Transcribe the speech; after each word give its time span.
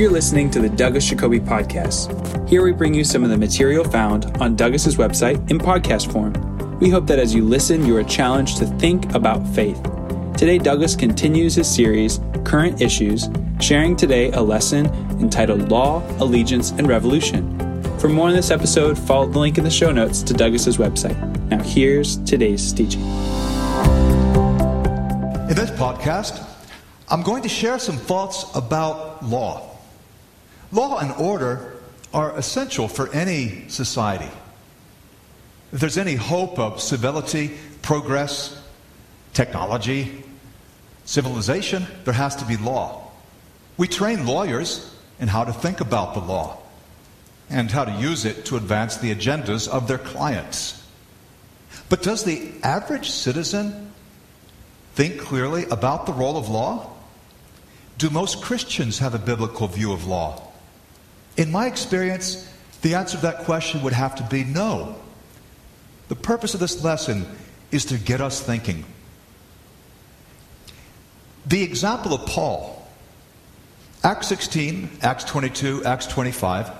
You're 0.00 0.10
listening 0.10 0.50
to 0.52 0.60
the 0.60 0.68
Douglas 0.70 1.04
Jacoby 1.04 1.40
Podcast. 1.40 2.48
Here 2.48 2.64
we 2.64 2.72
bring 2.72 2.94
you 2.94 3.04
some 3.04 3.22
of 3.22 3.28
the 3.28 3.36
material 3.36 3.84
found 3.84 4.34
on 4.40 4.56
Douglas's 4.56 4.96
website 4.96 5.50
in 5.50 5.58
podcast 5.58 6.10
form. 6.10 6.32
We 6.78 6.88
hope 6.88 7.06
that 7.08 7.18
as 7.18 7.34
you 7.34 7.44
listen, 7.44 7.84
you 7.84 7.94
are 7.98 8.02
challenged 8.02 8.56
to 8.56 8.66
think 8.78 9.14
about 9.14 9.46
faith. 9.48 9.78
Today, 10.38 10.56
Douglas 10.56 10.96
continues 10.96 11.54
his 11.54 11.68
series, 11.68 12.18
Current 12.44 12.80
Issues, 12.80 13.28
sharing 13.60 13.94
today 13.94 14.30
a 14.30 14.40
lesson 14.40 14.86
entitled 15.20 15.68
Law, 15.68 16.02
Allegiance, 16.18 16.70
and 16.70 16.88
Revolution. 16.88 17.58
For 17.98 18.08
more 18.08 18.28
on 18.28 18.34
this 18.34 18.50
episode, 18.50 18.98
follow 18.98 19.26
the 19.26 19.38
link 19.38 19.58
in 19.58 19.64
the 19.64 19.70
show 19.70 19.92
notes 19.92 20.22
to 20.22 20.32
Douglas's 20.32 20.78
website. 20.78 21.18
Now, 21.50 21.62
here's 21.62 22.16
today's 22.24 22.72
teaching. 22.72 23.02
In 25.42 25.56
this 25.56 25.70
podcast, 25.72 26.42
I'm 27.10 27.22
going 27.22 27.42
to 27.42 27.50
share 27.50 27.78
some 27.78 27.98
thoughts 27.98 28.46
about 28.54 29.22
law. 29.26 29.69
Law 30.72 30.98
and 30.98 31.12
order 31.12 31.76
are 32.12 32.36
essential 32.36 32.88
for 32.88 33.12
any 33.12 33.68
society. 33.68 34.30
If 35.72 35.80
there's 35.80 35.98
any 35.98 36.14
hope 36.14 36.58
of 36.58 36.80
civility, 36.80 37.56
progress, 37.82 38.60
technology, 39.32 40.24
civilization, 41.04 41.86
there 42.04 42.14
has 42.14 42.36
to 42.36 42.44
be 42.44 42.56
law. 42.56 43.10
We 43.76 43.88
train 43.88 44.26
lawyers 44.26 44.94
in 45.18 45.28
how 45.28 45.44
to 45.44 45.52
think 45.52 45.80
about 45.80 46.14
the 46.14 46.20
law 46.20 46.58
and 47.48 47.70
how 47.70 47.84
to 47.84 47.92
use 47.92 48.24
it 48.24 48.44
to 48.46 48.56
advance 48.56 48.96
the 48.96 49.14
agendas 49.14 49.68
of 49.68 49.88
their 49.88 49.98
clients. 49.98 50.86
But 51.88 52.02
does 52.02 52.24
the 52.24 52.52
average 52.62 53.10
citizen 53.10 53.92
think 54.94 55.20
clearly 55.20 55.64
about 55.66 56.06
the 56.06 56.12
role 56.12 56.36
of 56.36 56.48
law? 56.48 56.90
Do 57.98 58.10
most 58.10 58.42
Christians 58.42 58.98
have 59.00 59.14
a 59.14 59.18
biblical 59.18 59.66
view 59.66 59.92
of 59.92 60.06
law? 60.06 60.49
In 61.36 61.50
my 61.50 61.66
experience, 61.66 62.46
the 62.82 62.94
answer 62.94 63.16
to 63.16 63.22
that 63.22 63.44
question 63.44 63.82
would 63.82 63.92
have 63.92 64.14
to 64.16 64.22
be 64.24 64.44
no. 64.44 64.96
The 66.08 66.16
purpose 66.16 66.54
of 66.54 66.60
this 66.60 66.82
lesson 66.82 67.26
is 67.70 67.84
to 67.86 67.98
get 67.98 68.20
us 68.20 68.40
thinking. 68.40 68.84
The 71.46 71.62
example 71.62 72.14
of 72.14 72.26
Paul, 72.26 72.86
Acts 74.02 74.28
16, 74.28 74.98
Acts 75.02 75.24
22, 75.24 75.84
Acts 75.84 76.06
25, 76.06 76.70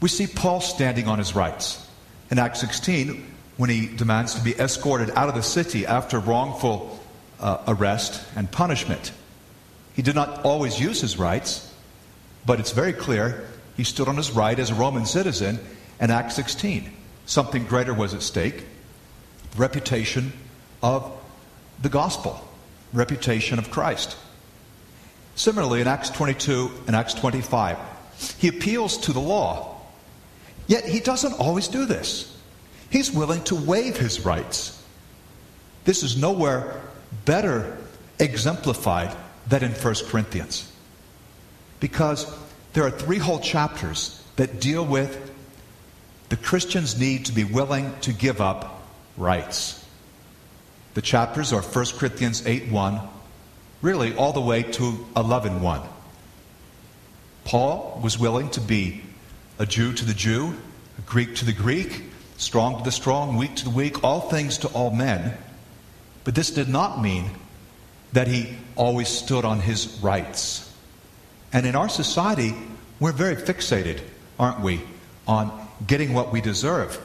we 0.00 0.08
see 0.08 0.26
Paul 0.26 0.60
standing 0.60 1.08
on 1.08 1.18
his 1.18 1.34
rights. 1.34 1.86
In 2.30 2.38
Acts 2.38 2.60
16, 2.60 3.26
when 3.56 3.70
he 3.70 3.88
demands 3.88 4.34
to 4.34 4.40
be 4.42 4.58
escorted 4.58 5.10
out 5.10 5.28
of 5.28 5.34
the 5.34 5.42
city 5.42 5.84
after 5.84 6.18
wrongful 6.18 6.98
uh, 7.40 7.58
arrest 7.68 8.22
and 8.36 8.50
punishment, 8.50 9.12
he 9.94 10.02
did 10.02 10.14
not 10.14 10.44
always 10.44 10.80
use 10.80 11.00
his 11.00 11.18
rights, 11.18 11.74
but 12.46 12.60
it's 12.60 12.72
very 12.72 12.92
clear 12.92 13.46
he 13.80 13.84
stood 13.84 14.08
on 14.08 14.16
his 14.16 14.30
right 14.30 14.58
as 14.58 14.70
a 14.70 14.74
Roman 14.74 15.06
citizen 15.06 15.58
in 16.00 16.10
Acts 16.10 16.36
16. 16.36 16.92
Something 17.26 17.64
greater 17.64 17.94
was 17.94 18.14
at 18.14 18.22
stake 18.22 18.64
reputation 19.56 20.32
of 20.82 21.10
the 21.82 21.88
gospel, 21.88 22.46
reputation 22.92 23.58
of 23.58 23.70
Christ. 23.70 24.16
Similarly, 25.34 25.80
in 25.80 25.86
Acts 25.86 26.10
22 26.10 26.70
and 26.86 26.94
Acts 26.94 27.14
25, 27.14 27.78
he 28.38 28.48
appeals 28.48 28.98
to 28.98 29.12
the 29.12 29.20
law 29.20 29.80
Yet 30.70 30.84
he 30.84 31.00
doesn't 31.00 31.32
always 31.32 31.66
do 31.66 31.84
this. 31.84 32.32
He's 32.90 33.10
willing 33.10 33.42
to 33.44 33.56
waive 33.56 33.96
his 33.96 34.24
rights. 34.24 34.80
This 35.82 36.04
is 36.04 36.16
nowhere 36.16 36.80
better 37.24 37.76
exemplified 38.20 39.16
than 39.48 39.64
in 39.64 39.72
1 39.72 39.94
Corinthians. 40.06 40.70
Because 41.80 42.32
there 42.72 42.84
are 42.84 42.90
three 42.90 43.18
whole 43.18 43.40
chapters 43.40 44.22
that 44.36 44.60
deal 44.60 44.84
with 44.84 45.30
the 46.28 46.36
Christian's 46.36 46.98
need 46.98 47.26
to 47.26 47.32
be 47.32 47.44
willing 47.44 47.92
to 48.02 48.12
give 48.12 48.40
up 48.40 48.82
rights. 49.16 49.84
The 50.94 51.02
chapters 51.02 51.52
are 51.52 51.62
1 51.62 51.86
Corinthians 51.98 52.46
8 52.46 52.70
1, 52.70 53.00
really 53.82 54.14
all 54.14 54.32
the 54.32 54.40
way 54.40 54.62
to 54.62 55.06
11 55.16 55.60
1. 55.60 55.80
Paul 57.44 58.00
was 58.02 58.18
willing 58.18 58.50
to 58.50 58.60
be 58.60 59.02
a 59.58 59.66
Jew 59.66 59.92
to 59.92 60.04
the 60.04 60.14
Jew, 60.14 60.54
a 60.98 61.00
Greek 61.02 61.34
to 61.36 61.44
the 61.44 61.52
Greek, 61.52 62.04
strong 62.36 62.78
to 62.78 62.84
the 62.84 62.92
strong, 62.92 63.36
weak 63.36 63.56
to 63.56 63.64
the 63.64 63.70
weak, 63.70 64.04
all 64.04 64.20
things 64.20 64.58
to 64.58 64.68
all 64.68 64.90
men. 64.90 65.36
But 66.24 66.34
this 66.34 66.50
did 66.50 66.68
not 66.68 67.02
mean 67.02 67.30
that 68.12 68.28
he 68.28 68.56
always 68.76 69.08
stood 69.08 69.44
on 69.44 69.60
his 69.60 69.98
rights. 70.00 70.69
And 71.52 71.66
in 71.66 71.74
our 71.74 71.88
society, 71.88 72.54
we're 73.00 73.12
very 73.12 73.36
fixated, 73.36 74.00
aren't 74.38 74.60
we, 74.60 74.80
on 75.26 75.68
getting 75.86 76.12
what 76.12 76.32
we 76.32 76.40
deserve. 76.40 77.00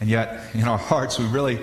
And 0.00 0.08
yet, 0.08 0.54
in 0.54 0.64
our 0.64 0.78
hearts, 0.78 1.18
we 1.18 1.26
really 1.26 1.58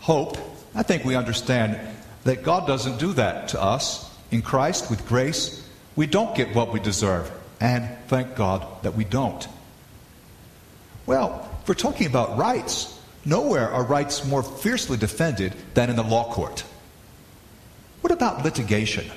hope, 0.00 0.38
I 0.74 0.82
think 0.82 1.04
we 1.04 1.16
understand, 1.16 1.78
that 2.24 2.42
God 2.42 2.66
doesn't 2.66 2.98
do 2.98 3.12
that 3.14 3.48
to 3.48 3.62
us. 3.62 4.10
In 4.30 4.42
Christ, 4.42 4.90
with 4.90 5.06
grace, 5.06 5.66
we 5.96 6.06
don't 6.06 6.34
get 6.34 6.54
what 6.54 6.72
we 6.72 6.80
deserve. 6.80 7.30
And 7.60 7.88
thank 8.08 8.34
God 8.34 8.66
that 8.82 8.94
we 8.94 9.04
don't. 9.04 9.46
Well, 11.06 11.48
if 11.62 11.68
we're 11.68 11.74
talking 11.74 12.06
about 12.06 12.38
rights, 12.38 12.98
nowhere 13.24 13.70
are 13.70 13.84
rights 13.84 14.24
more 14.24 14.42
fiercely 14.42 14.96
defended 14.96 15.54
than 15.74 15.90
in 15.90 15.96
the 15.96 16.02
law 16.02 16.32
court. 16.32 16.64
What 18.00 18.12
about 18.12 18.44
litigation? 18.44 19.10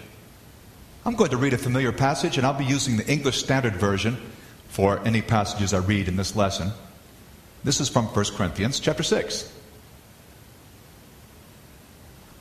I'm 1.08 1.16
going 1.16 1.32
to 1.32 1.38
read 1.38 1.54
a 1.54 1.58
familiar 1.58 1.94
passage, 1.94 2.38
and 2.38 2.46
I'll 2.46 2.54
be 2.54 2.66
using 2.66 2.98
the 2.98 3.08
English 3.10 3.38
Standard 3.38 3.78
Version 3.78 4.18
for 4.68 5.00
any 5.06 5.22
passages 5.22 5.74
I 5.74 5.78
read 5.78 6.10
in 6.10 6.18
this 6.18 6.36
lesson. 6.36 6.72
This 7.64 7.80
is 7.80 7.88
from 7.88 8.08
1 8.08 8.26
Corinthians 8.36 8.82
chapter 8.82 9.04
6. 9.04 9.50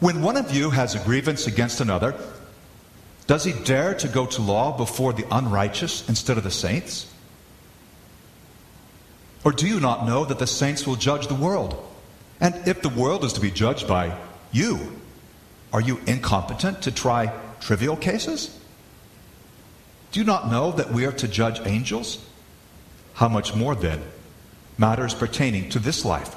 When 0.00 0.20
one 0.20 0.36
of 0.36 0.52
you 0.52 0.70
has 0.70 0.96
a 0.96 0.98
grievance 0.98 1.46
against 1.46 1.80
another, 1.80 2.16
does 3.28 3.44
he 3.44 3.52
dare 3.52 3.94
to 3.94 4.08
go 4.08 4.26
to 4.26 4.42
law 4.42 4.76
before 4.76 5.12
the 5.12 5.26
unrighteous 5.30 6.08
instead 6.08 6.36
of 6.36 6.42
the 6.42 6.50
saints? 6.50 7.06
Or 9.44 9.52
do 9.52 9.68
you 9.68 9.78
not 9.78 10.08
know 10.08 10.24
that 10.24 10.40
the 10.40 10.46
saints 10.48 10.88
will 10.88 10.96
judge 10.96 11.28
the 11.28 11.34
world? 11.34 11.88
And 12.40 12.66
if 12.66 12.82
the 12.82 12.88
world 12.88 13.24
is 13.24 13.32
to 13.34 13.40
be 13.40 13.52
judged 13.52 13.86
by 13.86 14.18
you, 14.50 15.00
are 15.72 15.80
you 15.80 16.00
incompetent 16.08 16.82
to 16.82 16.90
try 16.90 17.32
trivial 17.60 17.96
cases? 17.96 18.58
Do 20.12 20.20
you 20.20 20.26
not 20.26 20.50
know 20.50 20.72
that 20.72 20.92
we 20.92 21.04
are 21.04 21.12
to 21.12 21.28
judge 21.28 21.60
angels? 21.66 22.24
How 23.14 23.28
much 23.28 23.54
more 23.54 23.74
then 23.74 24.02
matters 24.78 25.14
pertaining 25.14 25.68
to 25.70 25.78
this 25.78 26.04
life? 26.04 26.34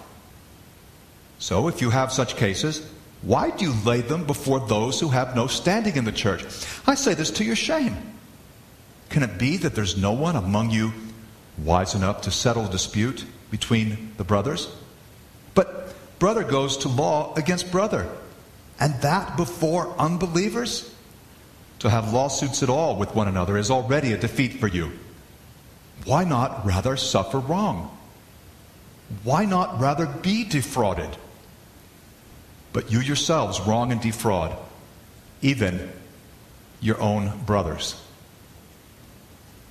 So 1.39 1.67
if 1.67 1.81
you 1.81 1.89
have 1.89 2.11
such 2.11 2.35
cases, 2.35 2.85
why 3.21 3.51
do 3.51 3.65
you 3.65 3.73
lay 3.85 4.01
them 4.01 4.25
before 4.25 4.59
those 4.59 4.99
who 4.99 5.09
have 5.09 5.35
no 5.35 5.47
standing 5.47 5.95
in 5.95 6.05
the 6.05 6.11
church? 6.11 6.43
I 6.87 6.95
say 6.95 7.13
this 7.13 7.31
to 7.31 7.43
your 7.43 7.55
shame. 7.55 7.95
Can 9.09 9.23
it 9.23 9.37
be 9.37 9.57
that 9.57 9.75
there's 9.75 9.97
no 9.97 10.13
one 10.13 10.35
among 10.35 10.69
you 10.69 10.93
wise 11.57 11.95
enough 11.95 12.21
to 12.21 12.31
settle 12.31 12.65
a 12.65 12.71
dispute 12.71 13.25
between 13.51 14.13
the 14.17 14.23
brothers? 14.23 14.73
But 15.53 15.93
brother 16.19 16.43
goes 16.43 16.77
to 16.77 16.89
law 16.89 17.33
against 17.35 17.71
brother, 17.71 18.07
and 18.79 18.93
that 19.01 19.35
before 19.35 19.93
unbelievers? 19.97 20.93
To 21.79 21.89
have 21.89 22.13
lawsuits 22.13 22.61
at 22.63 22.69
all 22.69 22.95
with 22.95 23.15
one 23.15 23.27
another 23.27 23.57
is 23.57 23.71
already 23.71 24.13
a 24.13 24.17
defeat 24.17 24.59
for 24.59 24.67
you. 24.67 24.91
Why 26.05 26.23
not 26.23 26.65
rather 26.65 26.97
suffer 26.97 27.39
wrong? 27.39 27.97
Why 29.23 29.45
not 29.45 29.79
rather 29.79 30.05
be 30.05 30.43
defrauded? 30.43 31.17
but 32.73 32.91
you 32.91 32.99
yourselves 32.99 33.59
wrong 33.61 33.91
and 33.91 34.01
defraud 34.01 34.55
even 35.41 35.91
your 36.81 36.99
own 37.01 37.31
brothers. 37.45 38.01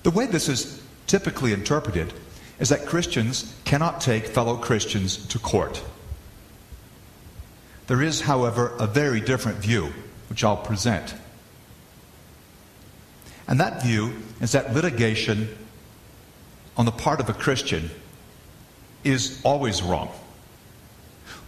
The 0.03 0.11
way 0.11 0.25
this 0.25 0.49
is 0.49 0.81
typically 1.07 1.53
interpreted 1.53 2.13
is 2.59 2.69
that 2.69 2.85
Christians 2.85 3.55
cannot 3.65 4.01
take 4.01 4.27
fellow 4.27 4.57
Christians 4.57 5.25
to 5.27 5.39
court. 5.39 5.81
There 7.87 8.01
is, 8.01 8.21
however, 8.21 8.75
a 8.79 8.85
very 8.85 9.21
different 9.21 9.59
view, 9.59 9.93
which 10.29 10.43
I'll 10.43 10.57
present. 10.57 11.13
And 13.49 13.59
that 13.59 13.81
view 13.81 14.13
is 14.39 14.51
that 14.51 14.75
litigation 14.75 15.49
on 16.77 16.85
the 16.85 16.91
part 16.91 17.19
of 17.19 17.29
a 17.29 17.33
Christian 17.33 17.89
is 19.03 19.41
always 19.43 19.81
wrong. 19.81 20.11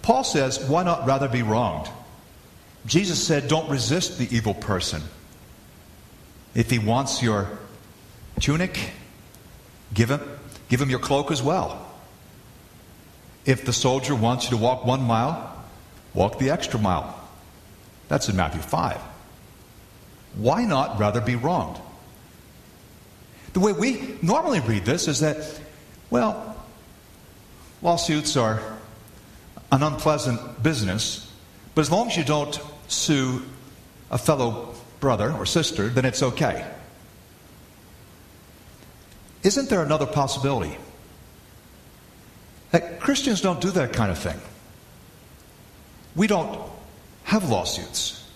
Paul 0.01 0.24
says, 0.24 0.59
why 0.68 0.81
not 0.81 1.06
rather 1.06 1.30
be 1.30 1.44
wronged? 1.44 1.88
Jesus 2.88 3.24
said, 3.24 3.48
don't 3.48 3.69
resist 3.69 4.18
the 4.18 4.27
evil 4.36 4.56
person. 4.56 5.03
If 6.56 6.71
he 6.71 6.80
wants 6.80 7.21
your 7.21 7.48
tunic, 8.39 8.80
give 9.94 10.09
him, 10.09 10.21
give 10.69 10.81
him 10.81 10.89
your 10.89 11.00
cloak 11.00 11.30
as 11.30 11.44
well. 11.44 11.88
If 13.45 13.63
the 13.63 13.74
soldier 13.74 14.15
wants 14.15 14.45
you 14.45 14.57
to 14.57 14.57
walk 14.57 14.86
one 14.86 15.03
mile, 15.03 15.63
walk 16.15 16.39
the 16.39 16.50
extra 16.50 16.80
mile. 16.80 17.15
That's 18.07 18.27
in 18.27 18.36
Matthew 18.36 18.62
5. 18.62 19.00
Why 20.36 20.65
not 20.65 21.00
rather 21.00 21.21
be 21.21 21.36
wronged? 21.36 21.80
The 23.53 23.59
way 23.59 23.74
we 23.74 24.18
normally 24.21 24.59
read 24.62 24.86
this 24.86 25.07
is 25.07 25.19
that, 25.19 25.59
well, 26.09 26.56
lawsuits 27.81 28.38
are 28.38 28.62
an 29.71 29.83
unpleasant 29.83 30.63
business, 30.63 31.31
but 31.75 31.81
as 31.81 31.92
long 31.92 32.07
as 32.07 32.18
you 32.18 32.24
don't 32.24 32.59
sue 32.88 33.42
a 34.09 34.18
fellow 34.18 34.75
brother 35.00 35.31
or 35.31 35.45
sister, 35.45 35.89
then 35.89 36.06
it's 36.06 36.21
okay. 36.21 36.65
Isn't 39.44 39.69
there 39.69 39.81
another 39.81 40.06
possibility? 40.06 40.77
That 42.71 43.00
Christians 43.00 43.42
don't 43.42 43.59
do 43.59 43.71
that 43.71 43.92
kind 43.94 44.12
of 44.12 44.18
thing. 44.18 44.39
We 46.15 46.27
don't 46.27 46.62
have 47.24 47.50
lawsuits. 47.50 48.30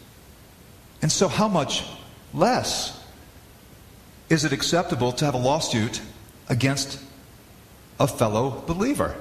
And 1.01 1.11
so, 1.11 1.27
how 1.27 1.47
much 1.47 1.83
less 2.33 3.04
is 4.29 4.43
it 4.43 4.51
acceptable 4.51 5.11
to 5.13 5.25
have 5.25 5.33
a 5.33 5.39
lawsuit 5.39 6.01
against 6.49 6.99
a 7.99 8.07
fellow 8.07 8.63
believer? 8.67 9.15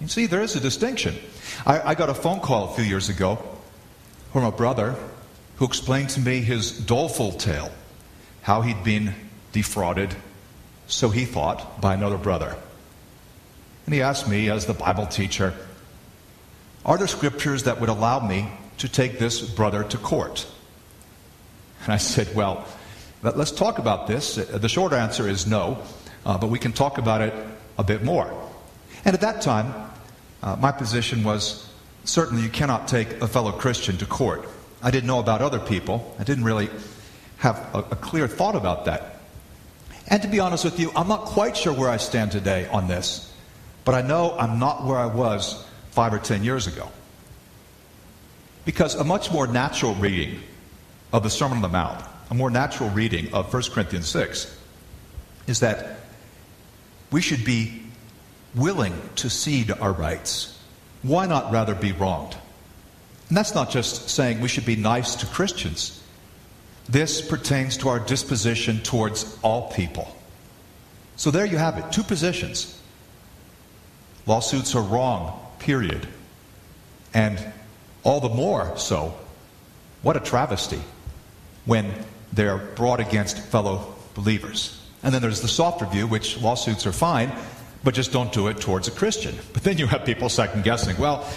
You 0.00 0.08
see, 0.08 0.26
there 0.26 0.42
is 0.42 0.56
a 0.56 0.60
distinction. 0.60 1.16
I, 1.64 1.80
I, 1.90 1.94
got 1.94 2.10
a 2.10 2.14
phone 2.14 2.40
call 2.40 2.70
a 2.70 2.74
few 2.74 2.84
years 2.84 3.08
ago 3.08 3.38
from 4.32 4.44
a 4.44 4.52
brother 4.52 4.96
who 5.56 5.64
explained 5.64 6.10
to 6.10 6.20
me 6.20 6.40
his 6.40 6.72
doleful 6.72 7.32
tale, 7.32 7.70
how 8.42 8.62
he'd 8.62 8.82
been 8.82 9.14
defrauded, 9.52 10.14
so 10.88 11.10
he 11.10 11.24
thought, 11.24 11.80
by 11.80 11.94
another 11.94 12.18
brother. 12.18 12.56
And 13.86 13.94
he 13.94 14.02
asked 14.02 14.28
me, 14.28 14.50
as 14.50 14.66
the 14.66 14.74
Bible 14.74 15.06
teacher, 15.06 15.54
are 16.84 16.98
there 16.98 17.06
scriptures 17.06 17.62
that 17.62 17.80
would 17.80 17.88
allow 17.88 18.20
me 18.20 18.48
to 18.78 18.88
take 18.88 19.18
this 19.18 19.40
brother 19.40 19.84
to 19.84 19.96
court? 19.96 20.46
And 21.84 21.92
I 21.92 21.98
said, 21.98 22.34
Well, 22.34 22.66
let's 23.32 23.50
talk 23.50 23.78
about 23.78 24.06
this. 24.06 24.36
The 24.36 24.68
short 24.68 24.92
answer 24.92 25.28
is 25.28 25.46
no, 25.46 25.78
uh, 26.26 26.36
but 26.36 26.48
we 26.48 26.58
can 26.58 26.72
talk 26.72 26.98
about 26.98 27.22
it 27.22 27.32
a 27.78 27.84
bit 27.84 28.02
more. 28.02 28.30
And 29.04 29.14
at 29.14 29.20
that 29.22 29.40
time, 29.40 29.90
uh, 30.42 30.56
my 30.56 30.72
position 30.72 31.24
was 31.24 31.68
certainly 32.04 32.42
you 32.42 32.50
cannot 32.50 32.86
take 32.86 33.10
a 33.22 33.26
fellow 33.26 33.52
Christian 33.52 33.96
to 33.98 34.06
court. 34.06 34.46
I 34.82 34.90
didn't 34.90 35.06
know 35.06 35.20
about 35.20 35.40
other 35.40 35.58
people, 35.58 36.14
I 36.18 36.24
didn't 36.24 36.44
really 36.44 36.68
have 37.38 37.56
a, 37.74 37.78
a 37.78 37.96
clear 37.96 38.28
thought 38.28 38.56
about 38.56 38.84
that. 38.84 39.20
And 40.08 40.20
to 40.22 40.28
be 40.28 40.40
honest 40.40 40.64
with 40.64 40.78
you, 40.78 40.92
I'm 40.94 41.08
not 41.08 41.24
quite 41.24 41.56
sure 41.56 41.72
where 41.72 41.88
I 41.88 41.96
stand 41.96 42.30
today 42.30 42.66
on 42.68 42.88
this, 42.88 43.32
but 43.84 43.94
I 43.94 44.02
know 44.02 44.36
I'm 44.38 44.58
not 44.58 44.84
where 44.84 44.98
I 44.98 45.06
was 45.06 45.64
five 45.90 46.12
or 46.12 46.18
ten 46.18 46.44
years 46.44 46.66
ago. 46.66 46.88
Because 48.64 48.94
a 48.94 49.04
much 49.04 49.30
more 49.32 49.46
natural 49.46 49.94
reading 49.94 50.40
of 51.12 51.22
the 51.22 51.30
Sermon 51.30 51.56
on 51.58 51.62
the 51.62 51.68
Mount, 51.68 52.04
a 52.30 52.34
more 52.34 52.50
natural 52.50 52.90
reading 52.90 53.32
of 53.34 53.52
1 53.52 53.62
Corinthians 53.72 54.08
6, 54.08 54.58
is 55.46 55.60
that 55.60 56.00
we 57.10 57.20
should 57.20 57.44
be 57.44 57.82
willing 58.54 58.94
to 59.16 59.28
cede 59.28 59.70
our 59.70 59.92
rights. 59.92 60.58
Why 61.02 61.26
not 61.26 61.52
rather 61.52 61.74
be 61.74 61.92
wronged? 61.92 62.36
And 63.28 63.36
that's 63.36 63.54
not 63.54 63.70
just 63.70 64.08
saying 64.08 64.40
we 64.40 64.48
should 64.48 64.66
be 64.66 64.76
nice 64.76 65.16
to 65.16 65.26
Christians. 65.26 66.02
This 66.88 67.20
pertains 67.26 67.78
to 67.78 67.88
our 67.88 67.98
disposition 67.98 68.80
towards 68.80 69.38
all 69.42 69.70
people. 69.72 70.14
So 71.16 71.30
there 71.30 71.46
you 71.46 71.56
have 71.56 71.78
it 71.78 71.92
two 71.92 72.02
positions. 72.02 72.80
Lawsuits 74.26 74.74
are 74.74 74.82
wrong, 74.82 75.38
period. 75.58 76.06
And 77.12 77.38
all 78.02 78.20
the 78.20 78.28
more 78.28 78.76
so, 78.76 79.14
what 80.02 80.16
a 80.16 80.20
travesty 80.20 80.80
when 81.64 81.92
they're 82.32 82.58
brought 82.58 83.00
against 83.00 83.38
fellow 83.38 83.94
believers. 84.14 84.80
And 85.02 85.14
then 85.14 85.22
there's 85.22 85.40
the 85.40 85.48
softer 85.48 85.86
view, 85.86 86.06
which 86.06 86.40
lawsuits 86.40 86.86
are 86.86 86.92
fine, 86.92 87.32
but 87.82 87.94
just 87.94 88.12
don't 88.12 88.32
do 88.32 88.48
it 88.48 88.60
towards 88.60 88.88
a 88.88 88.90
Christian. 88.90 89.36
But 89.52 89.62
then 89.62 89.78
you 89.78 89.86
have 89.86 90.04
people 90.04 90.28
second 90.28 90.64
guessing, 90.64 90.96
well, 90.98 91.28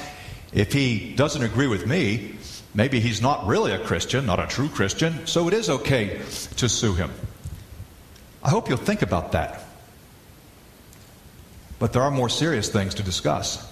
if 0.53 0.71
he 0.71 1.13
doesn't 1.15 1.43
agree 1.43 1.67
with 1.67 1.85
me, 1.85 2.35
maybe 2.73 2.99
he's 2.99 3.21
not 3.21 3.45
really 3.45 3.73
a 3.73 3.79
Christian, 3.79 4.25
not 4.25 4.39
a 4.39 4.47
true 4.47 4.69
Christian, 4.69 5.27
so 5.27 5.47
it 5.47 5.53
is 5.53 5.69
okay 5.69 6.21
to 6.57 6.69
sue 6.69 6.93
him. 6.93 7.11
I 8.43 8.49
hope 8.49 8.69
you'll 8.69 8.77
think 8.77 9.01
about 9.01 9.33
that. 9.33 9.63
But 11.79 11.93
there 11.93 12.01
are 12.01 12.11
more 12.11 12.29
serious 12.29 12.69
things 12.69 12.95
to 12.95 13.03
discuss. 13.03 13.63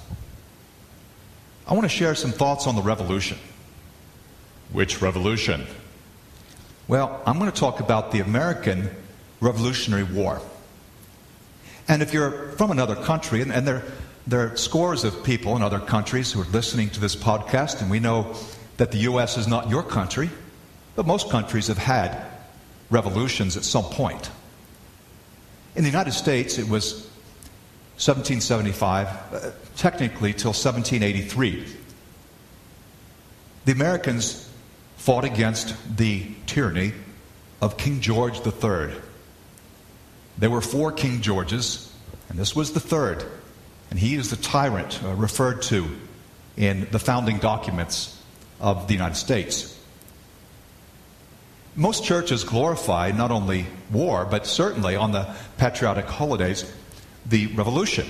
I 1.68 1.74
want 1.74 1.86
to 1.86 1.90
share 1.90 2.13
some 2.13 2.31
thoughts 2.31 2.68
on 2.68 2.75
the 2.75 2.81
revolution. 2.81 3.38
Which 4.72 5.01
revolution? 5.01 5.66
Well, 6.88 7.20
I'm 7.26 7.40
going 7.40 7.52
to 7.52 7.60
talk 7.60 7.80
about 7.80 8.12
the 8.12 8.20
American 8.20 8.92
Revolutionary 9.40 10.04
War. 10.04 10.40
And 11.88 12.04
if 12.04 12.14
you're 12.14 12.52
from 12.52 12.70
another 12.70 12.96
country, 12.96 13.42
and, 13.42 13.52
and 13.52 13.68
there, 13.68 13.84
there 14.28 14.52
are 14.52 14.56
scores 14.56 15.04
of 15.04 15.24
people 15.24 15.56
in 15.56 15.64
other 15.64 15.80
countries 15.80 16.32
who 16.32 16.42
are 16.42 16.46
listening 16.46 16.92
to 16.92 17.00
this 17.00 17.16
podcast, 17.16 17.82
and 17.82 17.90
we 17.90 18.00
know 18.00 18.36
that 18.78 18.92
the 18.92 19.00
U.S. 19.00 19.36
is 19.36 19.48
not 19.48 19.68
your 19.68 19.82
country, 19.82 20.30
but 20.96 21.08
most 21.08 21.32
countries 21.32 21.68
have 21.68 21.80
had 21.80 22.24
revolutions 22.92 23.58
at 23.58 23.64
some 23.64 23.86
point. 23.86 24.30
In 25.76 25.84
the 25.84 25.90
United 25.90 26.14
States, 26.14 26.60
it 26.60 26.70
was 26.70 27.08
1775, 27.98 29.08
uh, 29.08 29.52
technically 29.76 30.34
till 30.34 30.52
1783. 30.52 31.66
The 33.66 33.72
Americans 33.72 34.45
fought 34.98 35.26
against 35.26 35.76
the 35.98 36.26
tyranny 36.46 36.94
of 37.62 37.78
King 37.78 38.02
George 38.02 38.40
III. 38.46 38.94
There 40.38 40.50
were 40.50 40.62
four 40.62 40.92
King 40.92 41.22
Georges, 41.22 41.92
and 42.30 42.38
this 42.38 42.56
was 42.56 42.74
the 42.74 42.80
third. 42.80 43.24
And 43.90 44.00
he 44.00 44.16
is 44.16 44.30
the 44.30 44.38
tyrant 44.38 45.02
uh, 45.04 45.14
referred 45.14 45.62
to 45.64 45.88
in 46.58 46.88
the 46.92 47.00
founding 47.00 47.38
documents 47.38 48.20
of 48.60 48.88
the 48.88 48.94
United 48.94 49.16
States. 49.16 49.72
Most 51.76 52.04
churches 52.06 52.44
glorify 52.44 53.12
not 53.12 53.32
only 53.32 53.68
war, 53.92 54.26
but 54.26 54.48
certainly 54.48 54.96
on 54.96 55.12
the 55.12 55.34
patriotic 55.58 56.06
holidays, 56.06 56.72
the 57.26 57.48
revolution. 57.48 58.08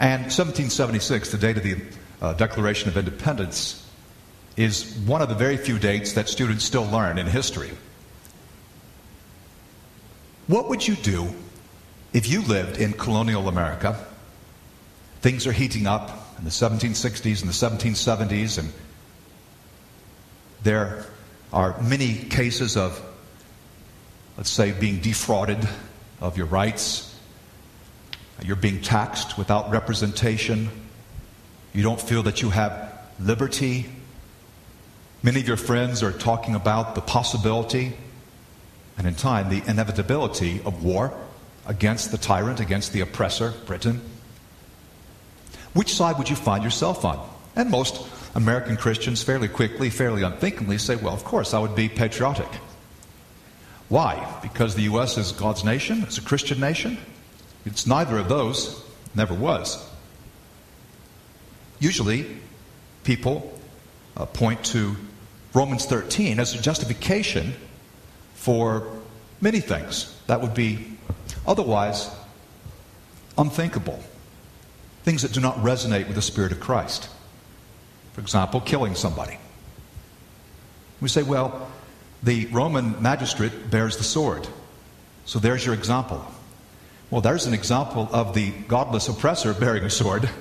And 0.00 0.22
1776, 0.22 1.30
the 1.30 1.38
date 1.38 1.56
of 1.58 1.62
the 1.62 1.76
uh, 2.20 2.32
Declaration 2.34 2.88
of 2.88 2.96
Independence, 2.96 3.83
is 4.56 4.96
one 5.06 5.22
of 5.22 5.28
the 5.28 5.34
very 5.34 5.56
few 5.56 5.78
dates 5.78 6.12
that 6.12 6.28
students 6.28 6.64
still 6.64 6.84
learn 6.84 7.18
in 7.18 7.26
history. 7.26 7.70
What 10.46 10.68
would 10.68 10.86
you 10.86 10.94
do 10.94 11.28
if 12.12 12.28
you 12.28 12.42
lived 12.42 12.78
in 12.78 12.92
colonial 12.92 13.48
America? 13.48 13.98
Things 15.20 15.46
are 15.46 15.52
heating 15.52 15.86
up 15.86 16.10
in 16.38 16.44
the 16.44 16.50
1760s 16.50 17.40
and 17.40 17.48
the 17.48 17.54
1770s, 17.54 18.58
and 18.58 18.72
there 20.62 21.06
are 21.52 21.80
many 21.82 22.16
cases 22.16 22.76
of, 22.76 23.02
let's 24.36 24.50
say, 24.50 24.72
being 24.72 25.00
defrauded 25.00 25.66
of 26.20 26.36
your 26.36 26.46
rights, 26.46 27.14
you're 28.42 28.56
being 28.56 28.82
taxed 28.82 29.38
without 29.38 29.70
representation. 29.70 30.68
You 31.72 31.82
don't 31.82 32.00
feel 32.00 32.24
that 32.24 32.42
you 32.42 32.50
have 32.50 32.92
liberty. 33.18 33.86
Many 35.24 35.40
of 35.40 35.48
your 35.48 35.56
friends 35.56 36.02
are 36.02 36.12
talking 36.12 36.54
about 36.54 36.94
the 36.94 37.00
possibility 37.00 37.94
and, 38.98 39.06
in 39.06 39.14
time, 39.14 39.48
the 39.48 39.62
inevitability 39.66 40.60
of 40.66 40.84
war 40.84 41.18
against 41.66 42.10
the 42.10 42.18
tyrant, 42.18 42.60
against 42.60 42.92
the 42.92 43.00
oppressor, 43.00 43.54
Britain. 43.64 44.02
Which 45.72 45.94
side 45.94 46.18
would 46.18 46.28
you 46.28 46.36
find 46.36 46.62
yourself 46.62 47.06
on? 47.06 47.26
And 47.56 47.70
most 47.70 48.06
American 48.34 48.76
Christians 48.76 49.22
fairly 49.22 49.48
quickly, 49.48 49.88
fairly 49.88 50.22
unthinkingly 50.22 50.76
say, 50.76 50.96
well, 50.96 51.14
of 51.14 51.24
course, 51.24 51.54
I 51.54 51.58
would 51.58 51.74
be 51.74 51.88
patriotic. 51.88 52.60
Why? 53.88 54.38
Because 54.42 54.74
the 54.74 54.82
U.S. 54.82 55.16
is 55.16 55.32
God's 55.32 55.64
nation, 55.64 56.02
it's 56.02 56.18
a 56.18 56.22
Christian 56.22 56.60
nation? 56.60 56.98
It's 57.64 57.86
neither 57.86 58.18
of 58.18 58.28
those, 58.28 58.84
never 59.14 59.32
was. 59.32 59.88
Usually, 61.80 62.26
people 63.04 63.58
uh, 64.18 64.26
point 64.26 64.62
to 64.66 64.94
Romans 65.54 65.86
13 65.86 66.40
as 66.40 66.54
a 66.54 66.60
justification 66.60 67.54
for 68.34 68.86
many 69.40 69.60
things 69.60 70.14
that 70.26 70.42
would 70.42 70.52
be 70.52 70.96
otherwise 71.46 72.10
unthinkable. 73.38 74.00
Things 75.04 75.22
that 75.22 75.32
do 75.32 75.40
not 75.40 75.56
resonate 75.56 76.06
with 76.06 76.16
the 76.16 76.22
Spirit 76.22 76.50
of 76.50 76.60
Christ. 76.60 77.08
For 78.14 78.20
example, 78.20 78.60
killing 78.60 78.94
somebody. 78.94 79.38
We 81.00 81.08
say, 81.08 81.22
well, 81.22 81.70
the 82.22 82.46
Roman 82.46 83.00
magistrate 83.02 83.70
bears 83.70 83.96
the 83.96 84.04
sword. 84.04 84.48
So 85.26 85.38
there's 85.38 85.64
your 85.64 85.74
example. 85.74 86.24
Well, 87.10 87.20
there's 87.20 87.46
an 87.46 87.54
example 87.54 88.08
of 88.12 88.34
the 88.34 88.50
godless 88.66 89.08
oppressor 89.08 89.54
bearing 89.54 89.84
a 89.84 89.90
sword. 89.90 90.28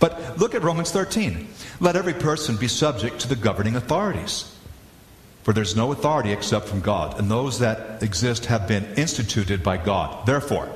But 0.00 0.38
look 0.38 0.54
at 0.54 0.62
Romans 0.62 0.90
13. 0.90 1.48
Let 1.80 1.96
every 1.96 2.14
person 2.14 2.56
be 2.56 2.68
subject 2.68 3.20
to 3.20 3.28
the 3.28 3.36
governing 3.36 3.76
authorities. 3.76 4.54
For 5.44 5.52
there's 5.52 5.76
no 5.76 5.92
authority 5.92 6.32
except 6.32 6.68
from 6.68 6.80
God, 6.80 7.18
and 7.18 7.30
those 7.30 7.58
that 7.58 8.02
exist 8.02 8.46
have 8.46 8.66
been 8.66 8.86
instituted 8.96 9.62
by 9.62 9.76
God. 9.76 10.24
Therefore, 10.24 10.70